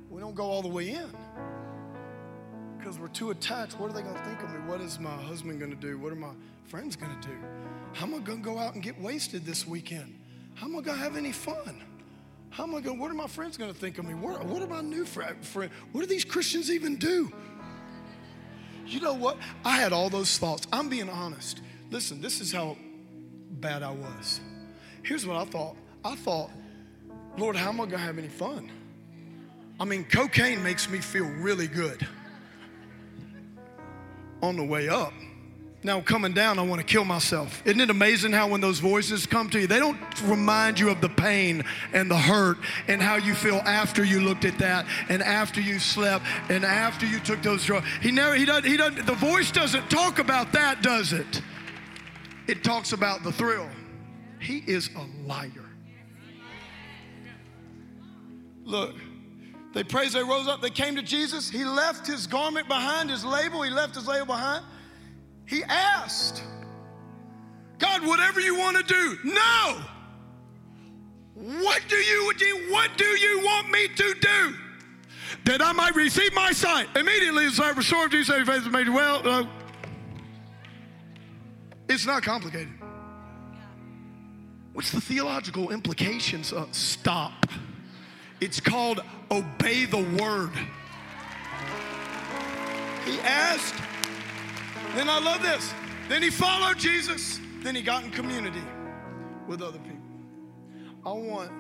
[0.09, 1.11] We don't go all the way in
[2.77, 3.77] because we're too attached.
[3.77, 4.59] What are they going to think of me?
[4.59, 5.99] What is my husband going to do?
[5.99, 6.31] What are my
[6.67, 7.35] friends going to do?
[7.91, 10.17] How am I going to go out and get wasted this weekend?
[10.53, 11.83] How am I going to have any fun?
[12.55, 12.97] How am I going?
[12.97, 14.13] What are my friends going to think of me?
[14.13, 15.53] What, what are my new friends?
[15.53, 17.29] What do these Christians even do?
[18.87, 19.37] You know what?
[19.65, 20.65] I had all those thoughts.
[20.71, 21.59] I'm being honest.
[21.91, 22.77] Listen, this is how
[23.51, 24.39] bad I was.
[25.03, 25.75] Here's what I thought.
[26.05, 26.49] I thought,
[27.37, 28.71] Lord, how am I going to have any fun?
[29.77, 32.07] I mean, cocaine makes me feel really good
[34.41, 35.11] on the way up.
[35.86, 37.61] Now, coming down, I want to kill myself.
[37.63, 40.99] Isn't it amazing how when those voices come to you, they don't remind you of
[40.99, 41.63] the pain
[41.93, 42.57] and the hurt
[42.88, 47.05] and how you feel after you looked at that and after you slept and after
[47.05, 47.86] you took those drugs.
[48.01, 51.43] He never, he doesn't, he doesn't, the voice doesn't talk about that, does it?
[52.47, 53.69] It talks about the thrill.
[54.39, 55.51] He is a liar.
[58.63, 58.95] Look,
[59.75, 61.47] they praised, they rose up, they came to Jesus.
[61.47, 64.65] He left his garment behind, his label, he left his label behind.
[65.45, 66.43] He asked,
[67.77, 69.17] God, whatever you want to do.
[69.23, 69.81] No.
[71.35, 72.33] What do you
[72.69, 74.55] what do you want me to do?
[75.45, 76.87] That I might receive my sight.
[76.95, 79.47] Immediately as I restored you, say faith made well.
[81.87, 82.73] It's not complicated.
[84.73, 87.45] What's the theological implications of stop?
[88.41, 90.51] It's called obey the word.
[93.05, 93.75] He asked,
[94.97, 95.73] then I love this.
[96.07, 97.39] Then he followed Jesus.
[97.61, 98.63] Then he got in community
[99.47, 99.97] with other people.
[101.05, 101.51] I want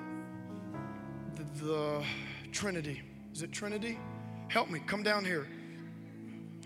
[1.35, 2.03] the, the
[2.51, 3.01] Trinity.
[3.33, 3.99] Is it Trinity?
[4.47, 4.79] Help me.
[4.85, 5.47] Come down here.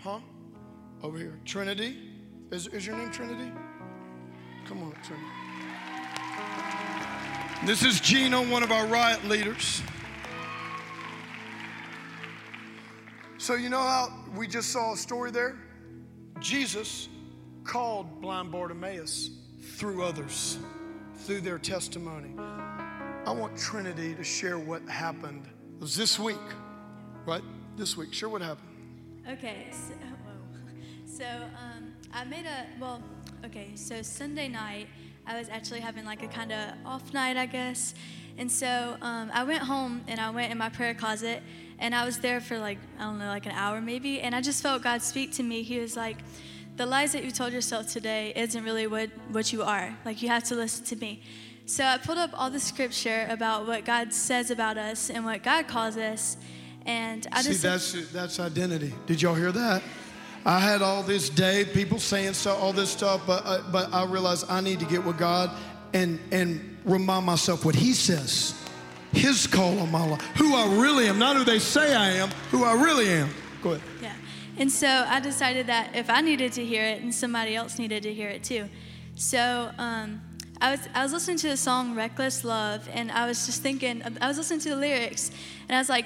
[0.01, 0.19] Huh?
[1.01, 1.39] Over here.
[1.45, 1.97] Trinity.
[2.51, 3.51] Is, is your name Trinity?
[4.65, 5.27] Come on, Trinity.
[7.65, 9.81] This is Gino, one of our riot leaders.
[13.37, 15.57] So, you know how we just saw a story there?
[16.39, 17.09] Jesus
[17.65, 19.31] called blind Bartimaeus
[19.75, 20.57] through others,
[21.17, 22.33] through their testimony.
[22.37, 25.47] I want Trinity to share what happened.
[25.81, 26.37] This week,
[27.25, 27.43] right?
[27.75, 28.13] This week.
[28.13, 28.67] Share what happened.
[29.29, 29.93] Okay, so,
[31.17, 33.03] so um, I made a, well,
[33.45, 34.87] okay, so Sunday night,
[35.27, 37.93] I was actually having like a kind of off night, I guess.
[38.39, 41.43] And so um, I went home and I went in my prayer closet
[41.77, 44.21] and I was there for like, I don't know, like an hour maybe.
[44.21, 45.61] And I just felt God speak to me.
[45.61, 46.15] He was like,
[46.77, 49.93] the lies that you told yourself today isn't really what, what you are.
[50.05, 51.21] Like, you have to listen to me.
[51.65, 55.43] So I pulled up all the scripture about what God says about us and what
[55.43, 56.37] God calls us.
[56.85, 57.91] And I See, just.
[57.91, 58.93] See, that's, that's identity.
[59.05, 59.83] Did y'all hear that?
[60.45, 64.05] I had all this day, people saying so, all this stuff, but, uh, but I
[64.05, 65.51] realized I need to get with God
[65.93, 68.53] and, and remind myself what He says.
[69.11, 70.21] His call on my life.
[70.37, 73.29] Who I really am, not who they say I am, who I really am.
[73.63, 73.81] Go ahead.
[74.01, 74.13] Yeah.
[74.57, 78.03] And so I decided that if I needed to hear it, and somebody else needed
[78.03, 78.69] to hear it too.
[79.15, 80.21] So um,
[80.61, 84.03] I was I was listening to the song "Reckless Love," and I was just thinking.
[84.21, 85.31] I was listening to the lyrics,
[85.67, 86.05] and I was like,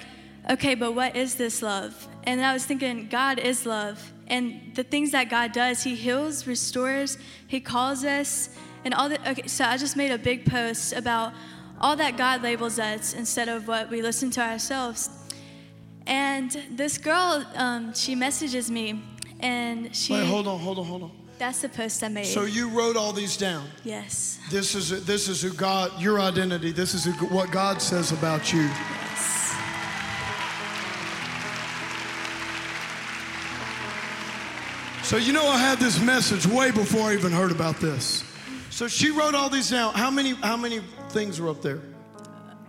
[0.50, 4.84] "Okay, but what is this love?" And I was thinking, God is love, and the
[4.84, 7.18] things that God does, He heals, restores,
[7.48, 8.50] He calls us,
[8.86, 9.26] and all that.
[9.28, 11.34] Okay, so I just made a big post about
[11.80, 15.10] all that God labels us instead of what we listen to ourselves.
[16.06, 19.02] And this girl, um, she messages me,
[19.40, 20.14] and she.
[20.14, 21.12] Wait, hold on, hold on, hold on.
[21.40, 22.26] That's the post I made.
[22.26, 23.68] So you wrote all these down.
[23.84, 24.40] Yes.
[24.50, 26.72] This is this is who God, your identity.
[26.72, 28.62] This is who, what God says about you.
[28.62, 29.56] Yes.
[35.04, 38.24] So you know I had this message way before I even heard about this.
[38.74, 39.94] So she wrote all these down.
[39.94, 41.80] How many how many things were up there?
[42.18, 42.24] Uh,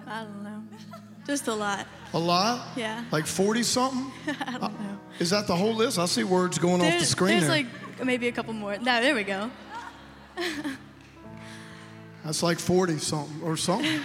[0.06, 0.62] I don't know.
[1.26, 1.86] Just a lot.
[2.12, 2.76] A lot?
[2.76, 3.02] Yeah.
[3.10, 4.12] Like 40 something?
[4.46, 4.98] I don't uh, know.
[5.18, 5.98] Is that the whole list?
[5.98, 7.64] I see words going there's, off the screen There's there.
[7.96, 8.76] like maybe a couple more.
[8.76, 9.50] No, there we go.
[12.22, 14.02] That's like 40 something or something.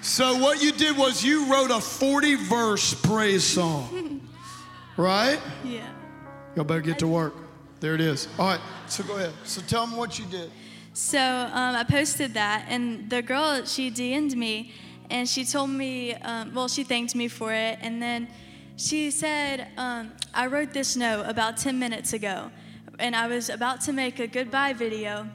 [0.00, 4.26] So what you did was you wrote a 40 verse praise song,
[4.96, 5.38] right?
[5.64, 5.86] Yeah.
[6.56, 7.34] Y'all better get to work.
[7.80, 8.28] There it is.
[8.38, 9.32] All right, so go ahead.
[9.44, 10.50] So tell them what you did.
[10.94, 14.72] So um, I posted that, and the girl she DM'd me,
[15.10, 18.28] and she told me, um, well, she thanked me for it, and then
[18.76, 22.50] she said, um, I wrote this note about 10 minutes ago,
[22.98, 25.28] and I was about to make a goodbye video,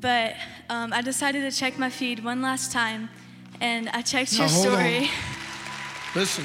[0.00, 0.34] but
[0.70, 3.08] um, I decided to check my feed one last time,
[3.60, 4.72] and I checked Now, your hold on.
[4.74, 5.10] story.
[6.14, 6.44] Listen,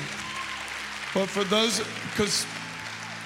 [1.13, 2.45] but for those, because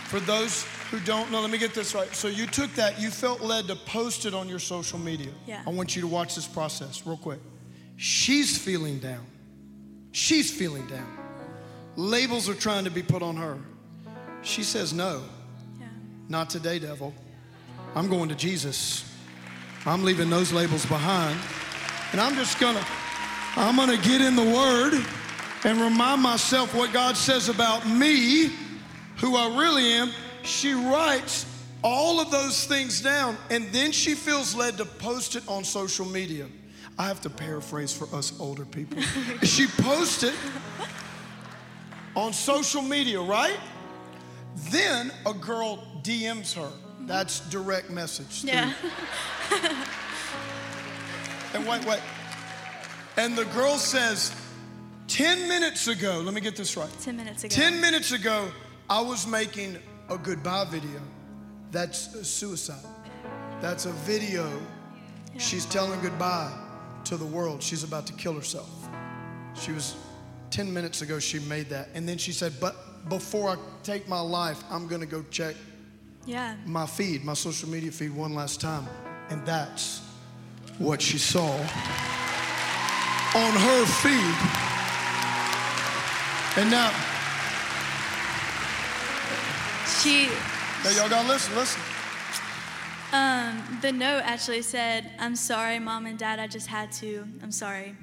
[0.10, 2.14] for those who don't know, let me get this right.
[2.14, 5.32] So you took that, you felt led to post it on your social media.
[5.48, 5.64] Yeah.
[5.66, 7.40] I want you to watch this process real quick.
[7.98, 9.26] She's feeling down.
[10.12, 11.08] She's feeling down.
[11.96, 13.58] Labels are trying to be put on her.
[14.44, 15.24] She says, No,
[15.80, 15.88] Yeah.
[16.30, 17.12] not today, devil.
[17.96, 19.04] I'm going to Jesus.
[19.88, 21.40] I'm leaving those labels behind.
[22.12, 22.86] And I'm just gonna,
[23.56, 25.04] I'm gonna get in the Word
[25.64, 28.52] and remind myself what God says about me,
[29.18, 30.12] who I really am.
[30.44, 31.46] She writes
[31.84, 36.06] all of those things down and then she feels led to post it on social
[36.06, 36.48] media.
[36.98, 39.02] I have to paraphrase for us older people.
[39.44, 40.36] she posts it
[42.16, 43.58] on social media, right?
[44.70, 46.70] Then a girl DMs her.
[47.02, 48.44] That's direct message.
[48.44, 48.74] Yeah.
[51.54, 52.00] And wait, wait.
[53.18, 54.36] And the girl says,
[55.08, 56.90] 10 minutes ago, let me get this right.
[57.02, 57.56] 10 minutes ago.
[57.56, 58.52] 10 minutes ago,
[58.90, 59.78] I was making
[60.10, 61.02] a goodbye video.
[61.72, 62.86] That's a suicide.
[63.62, 64.50] That's a video.
[65.38, 66.52] She's telling goodbye
[67.06, 67.64] to the world.
[67.64, 68.70] She's about to kill herself.
[69.56, 69.96] She was
[70.52, 71.90] 10 minutes ago, she made that.
[71.96, 72.76] And then she said, But
[73.10, 75.56] before I take my life, I'm going to go check
[76.26, 76.56] Yeah.
[76.66, 78.86] my feed, my social media feed, one last time.
[79.30, 80.02] And that's
[80.78, 81.50] what she saw
[83.36, 84.36] on her feed.
[86.62, 86.92] And now,
[90.04, 90.28] She,
[90.84, 91.82] now y'all gotta listen, listen.
[93.14, 97.26] um, the note actually said, I'm sorry, mom and dad, I just had to.
[97.42, 97.96] I'm sorry.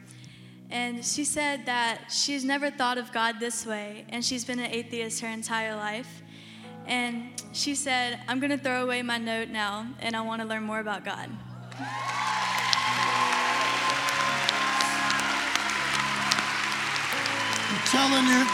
[0.70, 4.70] And she said that she's never thought of God this way, and she's been an
[4.70, 6.22] atheist her entire life.
[6.86, 10.80] And she said, I'm gonna throw away my note now, and I wanna learn more
[10.80, 11.28] about God.
[17.68, 18.46] I'm telling you.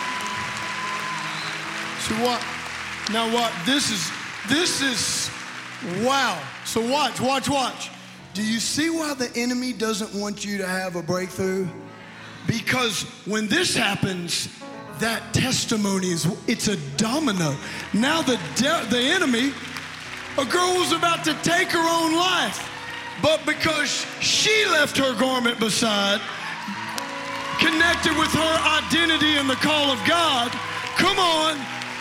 [2.01, 2.56] So what?
[3.13, 3.53] Now what?
[3.65, 4.11] This is
[4.49, 5.31] this is
[6.05, 6.41] wow.
[6.65, 7.91] So watch, watch, watch.
[8.35, 11.69] Do you see why the enemy doesn't want you to have a breakthrough?
[12.47, 14.49] Because when this happens,
[14.99, 17.57] that testimony is it's a domino.
[17.93, 19.53] Now the de- the enemy,
[20.39, 22.69] a girl was about to take her own life,
[23.23, 26.21] but because she left her garment beside,
[27.59, 30.51] connected with her identity and the call of God,
[30.97, 31.57] come on,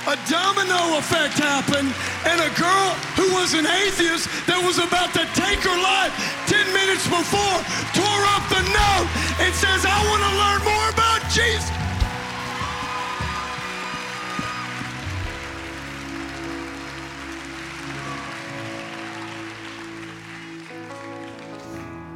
[0.08, 1.90] a domino effect happened,
[2.30, 6.14] and a girl who was an atheist that was about to take her life
[6.46, 7.58] 10 minutes before
[7.98, 9.10] tore up the note
[9.42, 11.74] and says, I want to learn more about Jesus.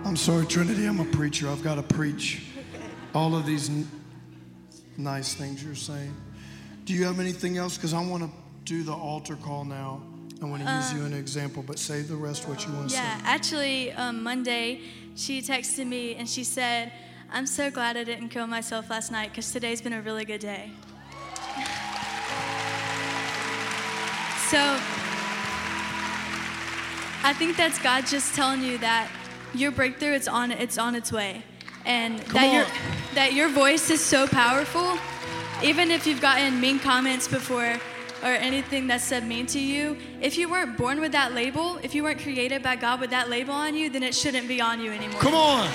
[0.06, 1.48] I'm sorry, Trinity, I'm a preacher.
[1.50, 2.44] I've got to preach
[3.14, 3.88] all of these n-
[4.98, 6.16] nice things you're saying.
[6.90, 7.78] Do you have anything else?
[7.78, 8.30] Because I want to
[8.66, 10.02] do the altar call now.
[10.42, 12.96] I want to use you an example, but save the rest what you want to
[12.96, 13.24] Yeah, say.
[13.26, 14.82] actually, um, Monday,
[15.16, 16.92] she texted me and she said,
[17.32, 20.42] I'm so glad I didn't kill myself last night because today's been a really good
[20.42, 20.72] day.
[24.50, 24.58] so,
[27.22, 29.12] I think that's God just telling you that
[29.54, 31.44] your breakthrough it's on it's on its way,
[31.86, 32.66] and that your
[33.14, 34.98] that your voice is so powerful.
[35.62, 37.76] Even if you've gotten mean comments before
[38.24, 41.94] or anything that's said mean to you, if you weren't born with that label, if
[41.94, 44.80] you weren't created by God with that label on you, then it shouldn't be on
[44.80, 45.20] you anymore.
[45.20, 45.68] Come on.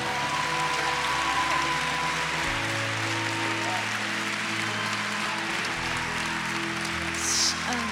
[7.68, 7.90] Um,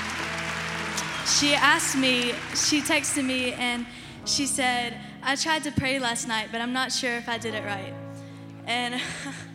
[1.26, 3.84] she asked me, she texted me, and
[4.24, 7.52] she said, I tried to pray last night, but I'm not sure if I did
[7.52, 7.92] it right.
[8.66, 8.98] And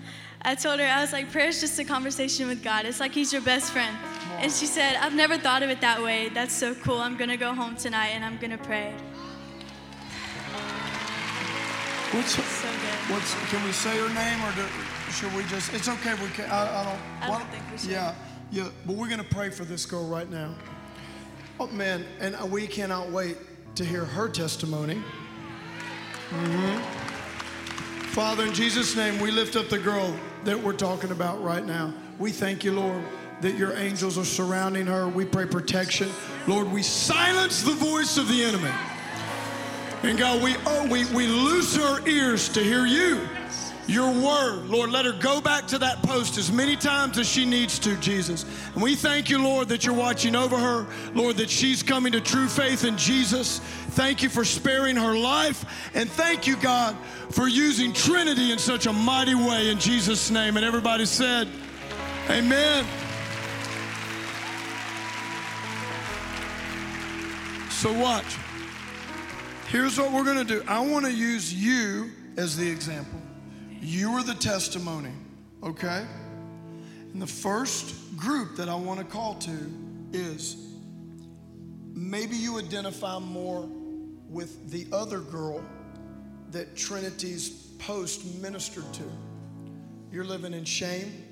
[0.47, 2.85] I told her, I was like, prayer is just a conversation with God.
[2.85, 3.93] It's like He's your best friend.
[4.39, 6.29] And she said, I've never thought of it that way.
[6.29, 6.99] That's so cool.
[6.99, 8.93] I'm going to go home tonight and I'm going to pray.
[12.11, 13.13] What's, So good.
[13.13, 14.65] what's, can we say her name or do,
[15.11, 15.73] should we just?
[15.73, 16.13] It's okay.
[16.13, 16.49] We can.
[16.49, 16.99] I, I don't.
[17.23, 17.89] I don't think we should.
[17.89, 18.15] Yeah,
[18.49, 18.69] yeah.
[18.85, 20.55] But we're gonna pray for this girl right now.
[21.59, 23.37] Oh man, and we cannot wait
[23.75, 25.03] to hear her testimony.
[26.29, 27.07] hmm
[28.17, 30.11] Father, in Jesus' name, we lift up the girl
[30.43, 31.93] that we're talking about right now.
[32.19, 33.03] We thank you, Lord,
[33.41, 35.07] that your angels are surrounding her.
[35.07, 36.09] We pray protection.
[36.47, 38.71] Lord, we silence the voice of the enemy.
[40.03, 43.27] And God, we, oh, we, we loose her ears to hear you,
[43.87, 44.65] your word.
[44.67, 47.95] Lord, let her go back to that post as many times as she needs to,
[47.97, 48.45] Jesus.
[48.73, 50.85] And we thank you, Lord, that you're watching over her.
[51.13, 53.59] Lord, that she's coming to true faith in Jesus.
[53.97, 55.65] Thank you for sparing her life.
[55.95, 56.95] And thank you, God,
[57.31, 60.55] for using Trinity in such a mighty way in Jesus' name.
[60.55, 61.47] And everybody said,
[62.29, 62.85] Amen.
[67.71, 68.37] So, watch.
[69.69, 73.19] Here's what we're going to do I want to use you as the example.
[73.81, 75.13] You are the testimony,
[75.63, 76.05] okay?
[77.13, 79.57] And the first group that I want to call to
[80.13, 80.55] is
[81.95, 83.67] maybe you identify more
[84.29, 85.63] with the other girl
[86.51, 87.49] that Trinity's
[87.79, 89.03] post ministered to.
[90.11, 91.23] You're living in shame.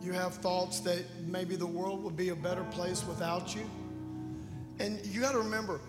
[0.00, 3.68] You have thoughts that maybe the world would be a better place without you.
[4.78, 5.80] And you got to remember,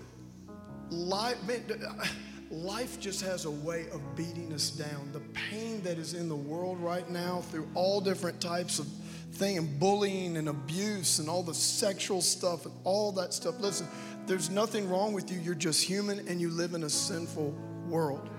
[0.89, 2.05] life, man, uh,
[2.49, 5.09] life just has a way of beating us down.
[5.11, 8.87] The pain that is in the world right now through all different types of
[9.36, 13.59] thing and bullying and abuse and all the sexual stuff and all that stuff.
[13.59, 13.88] Listen,
[14.25, 15.39] there's nothing wrong with you.
[15.39, 17.53] You're just human and you live in a sinful
[17.88, 18.29] world.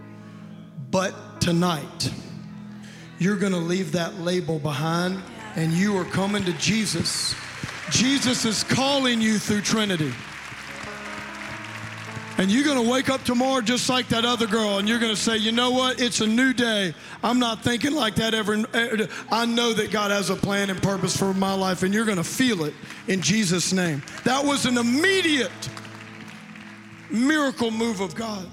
[0.90, 2.11] But tonight,
[3.18, 5.22] you're going to leave that label behind
[5.55, 7.34] and you are coming to Jesus.
[7.90, 10.12] Jesus is calling you through Trinity.
[12.39, 15.14] And you're going to wake up tomorrow just like that other girl, and you're going
[15.14, 16.01] to say, you know what?
[16.01, 16.95] It's a new day.
[17.24, 18.62] I'm not thinking like that ever.
[19.30, 22.18] I know that God has a plan and purpose for my life, and you're going
[22.18, 22.74] to feel it
[23.09, 24.03] in Jesus' name.
[24.24, 25.51] That was an immediate
[27.11, 28.47] miracle move of God.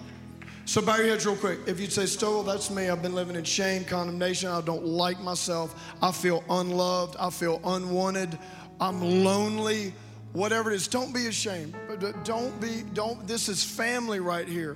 [0.66, 1.60] So bow your heads real quick.
[1.68, 2.88] If you'd say, Stovall, that's me.
[2.88, 4.50] I've been living in shame, condemnation.
[4.50, 5.94] I don't like myself.
[6.02, 7.18] I feel unloved.
[7.20, 8.40] I feel unwanted.
[8.80, 9.94] I'm lonely
[10.34, 11.76] whatever it is don't be ashamed.
[12.24, 14.76] Don't be don't this is family right here.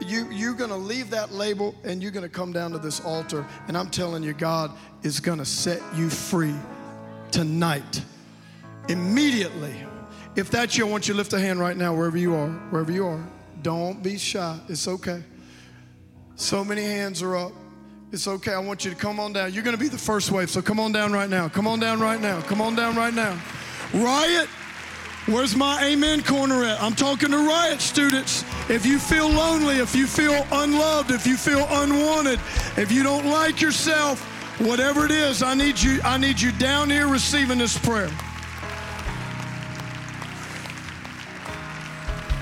[0.00, 3.00] You you're going to leave that label and you're going to come down to this
[3.00, 4.70] altar and i'm telling you god
[5.02, 6.54] is going to set you free
[7.30, 8.02] tonight
[8.88, 9.74] immediately.
[10.36, 12.50] If that's you i want you to lift a hand right now wherever you are
[12.70, 13.26] wherever you are.
[13.62, 14.58] Don't be shy.
[14.68, 15.24] It's okay.
[16.36, 17.52] So many hands are up.
[18.12, 18.52] It's okay.
[18.52, 19.52] I want you to come on down.
[19.52, 21.48] You're going to be the first wave so come on down right now.
[21.48, 22.40] Come on down right now.
[22.42, 23.40] Come on down right now.
[23.92, 24.48] Riot
[25.28, 26.82] Where's my amen corner at?
[26.82, 28.46] I'm talking to riot students.
[28.70, 32.40] If you feel lonely, if you feel unloved, if you feel unwanted,
[32.78, 34.22] if you don't like yourself,
[34.58, 38.10] whatever it is, I need you I need you down here receiving this prayer.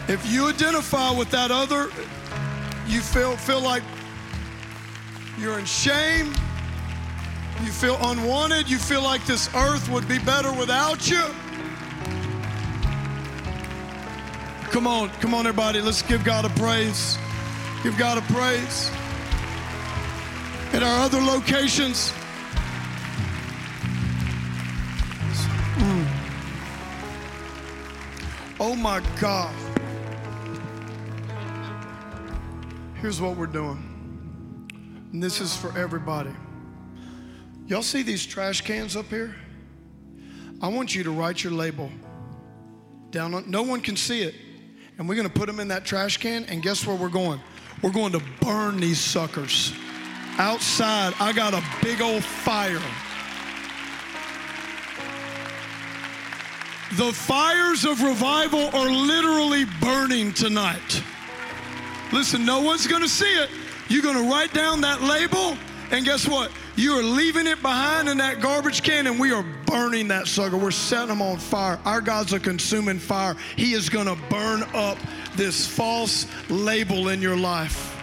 [0.06, 1.90] If you identify with that other,
[2.86, 3.82] you feel feel like
[5.40, 6.32] you're in shame,
[7.64, 11.24] you feel unwanted, you feel like this earth would be better without you.
[14.70, 15.80] Come on, come on, everybody.
[15.80, 17.16] Let's give God a praise.
[17.82, 18.90] Give God a praise.
[20.72, 22.12] At our other locations,
[25.76, 26.06] mm.
[28.58, 29.54] oh my God.
[32.96, 34.68] Here's what we're doing.
[35.12, 36.34] And this is for everybody.
[37.66, 39.36] Y'all see these trash cans up here?
[40.60, 41.90] I want you to write your label
[43.10, 44.34] down on, no one can see it
[44.98, 46.44] and we're going to put them in that trash can.
[46.44, 47.40] And guess where we're going?
[47.82, 49.72] We're going to burn these suckers.
[50.38, 52.80] Outside, I got a big old fire.
[56.96, 61.02] The fires of revival are literally burning tonight.
[62.12, 63.50] Listen, no one's going to see it.
[63.88, 65.56] You're going to write down that label,
[65.90, 66.50] and guess what?
[66.76, 70.58] You are leaving it behind in that garbage can, and we are burning that sucker.
[70.58, 71.80] We're setting them on fire.
[71.86, 73.34] Our God's a consuming fire.
[73.56, 74.98] He is going to burn up
[75.36, 77.94] this false label in your life.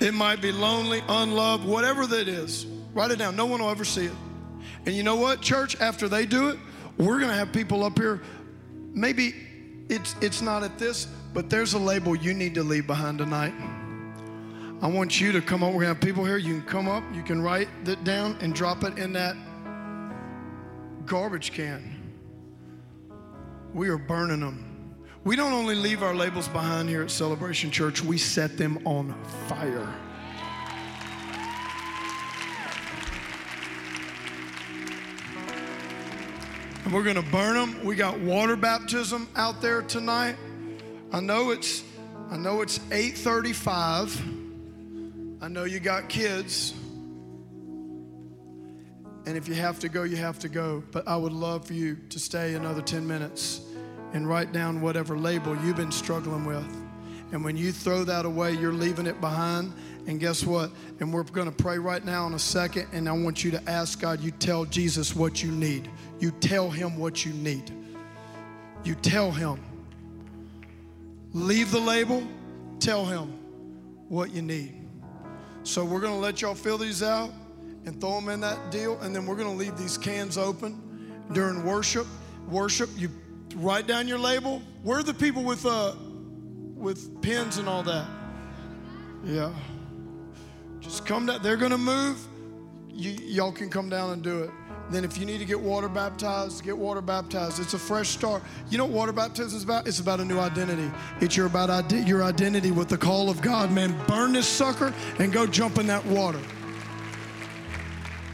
[0.00, 2.66] It might be lonely, unloved, whatever that is.
[2.92, 3.36] Write it down.
[3.36, 4.12] No one will ever see it.
[4.84, 5.80] And you know what, church?
[5.80, 6.58] After they do it,
[6.98, 8.20] we're going to have people up here.
[8.92, 9.34] Maybe
[9.88, 13.54] it's it's not at this, but there's a label you need to leave behind tonight.
[14.84, 15.68] I want you to come up.
[15.68, 16.36] We're going to have people here.
[16.36, 19.34] You can come up, you can write it down and drop it in that
[21.06, 22.14] garbage can.
[23.72, 24.94] We are burning them.
[25.24, 29.14] We don't only leave our labels behind here at Celebration Church, we set them on
[29.48, 29.88] fire.
[36.84, 37.82] And we're going to burn them.
[37.82, 40.36] We got water baptism out there tonight.
[41.10, 41.82] I know it's
[42.30, 44.43] I know it's 835.
[45.40, 46.74] I know you got kids.
[49.26, 50.82] And if you have to go, you have to go.
[50.90, 53.62] But I would love for you to stay another 10 minutes
[54.12, 56.66] and write down whatever label you've been struggling with.
[57.32, 59.72] And when you throw that away, you're leaving it behind.
[60.06, 60.70] And guess what?
[61.00, 62.86] And we're going to pray right now in a second.
[62.92, 65.90] And I want you to ask God, you tell Jesus what you need.
[66.20, 67.72] You tell him what you need.
[68.84, 69.58] You tell him.
[71.32, 72.22] Leave the label,
[72.78, 73.32] tell him
[74.08, 74.73] what you need.
[75.64, 77.30] So we're going to let y'all fill these out
[77.86, 79.00] and throw them in that deal.
[79.00, 80.80] And then we're going to leave these cans open
[81.32, 82.06] during worship.
[82.48, 83.08] Worship, you
[83.56, 84.60] write down your label.
[84.82, 85.94] Where are the people with, uh,
[86.76, 88.06] with pens and all that?
[89.24, 89.54] Yeah.
[90.80, 91.42] Just come down.
[91.42, 92.18] They're going to move.
[92.90, 94.50] You, y'all can come down and do it.
[94.90, 97.58] Then, if you need to get water baptized, get water baptized.
[97.58, 98.42] It's a fresh start.
[98.68, 99.88] You know what water baptism is about?
[99.88, 100.90] It's about a new identity.
[101.20, 103.72] It's your about ide- your identity with the call of God.
[103.72, 106.40] Man, burn this sucker and go jump in that water.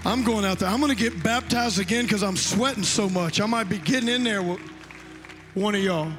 [0.04, 0.68] I'm going out there.
[0.68, 3.40] I'm going to get baptized again because I'm sweating so much.
[3.40, 4.60] I might be getting in there with
[5.54, 6.10] one of y'all.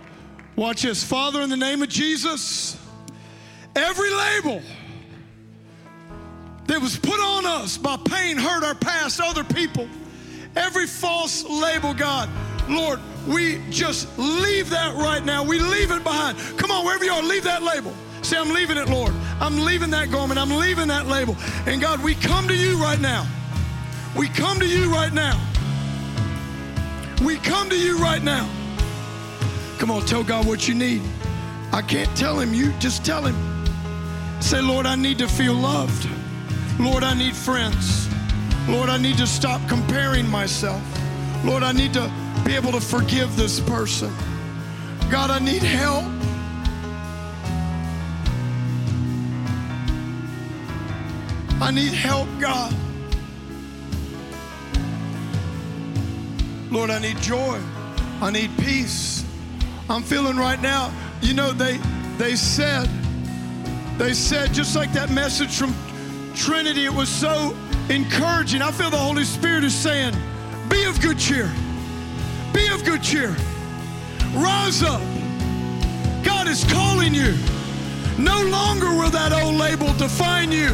[0.56, 1.04] Watch this.
[1.04, 2.78] Father, in the name of Jesus,
[3.76, 4.62] every label
[6.68, 9.88] that was put on us by pain, hurt, our past, other people,
[10.56, 12.30] every false label, God,
[12.70, 15.43] Lord, we just leave that right now.
[15.43, 16.38] We leave it behind.
[16.58, 17.93] Come on, wherever you are, leave that label.
[18.22, 19.14] Say, I'm leaving it, Lord.
[19.39, 20.39] I'm leaving that garment.
[20.39, 21.36] I'm leaving that label.
[21.66, 23.28] And God, we come to you right now.
[24.16, 25.39] We come to you right now.
[27.24, 28.49] We come to you right now.
[29.78, 31.02] Come on, tell God what you need.
[31.72, 32.54] I can't tell him.
[32.54, 33.36] You just tell him.
[34.41, 36.08] Say, Lord, I need to feel loved.
[36.80, 38.11] Lord, I need friends.
[38.72, 40.82] Lord, I need to stop comparing myself.
[41.44, 42.10] Lord, I need to
[42.46, 44.10] be able to forgive this person.
[45.12, 46.06] God, I need help.
[51.62, 52.74] I need help, God.
[56.72, 57.60] Lord, I need joy.
[58.22, 59.26] I need peace.
[59.90, 61.78] I'm feeling right now, you know, they
[62.18, 62.90] they said,
[63.98, 65.76] they said, just like that message from
[66.34, 67.54] Trinity, it was so
[67.90, 68.62] encouraging.
[68.62, 70.14] I feel the Holy Spirit is saying,
[70.70, 71.52] be of good cheer.
[72.54, 73.36] Be of good cheer.
[74.34, 75.02] Rise up.
[76.24, 77.36] God is calling you.
[78.18, 80.70] No longer will that old label define you.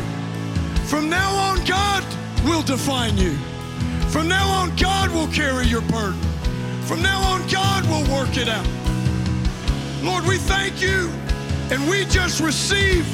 [0.85, 2.03] From now on, God
[2.43, 3.35] will define you.
[4.09, 6.21] From now on, God will carry your burden.
[6.83, 8.67] From now on, God will work it out.
[10.03, 11.09] Lord, we thank you
[11.71, 13.05] and we just receive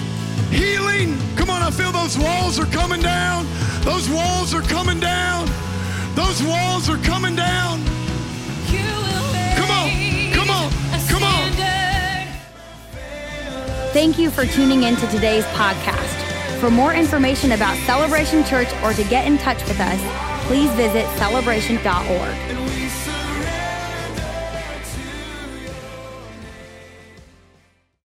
[0.53, 1.17] healing.
[1.35, 3.45] Come on, I feel those walls are coming down.
[3.81, 5.49] Those walls are coming down.
[6.15, 7.83] Those walls are coming down.
[9.57, 9.89] Come on,
[10.33, 10.71] come on,
[11.07, 11.51] come on.
[13.93, 16.59] Thank you for tuning in to today's podcast.
[16.59, 19.99] For more information about Celebration Church or to get in touch with us,
[20.47, 22.62] please visit celebration.org.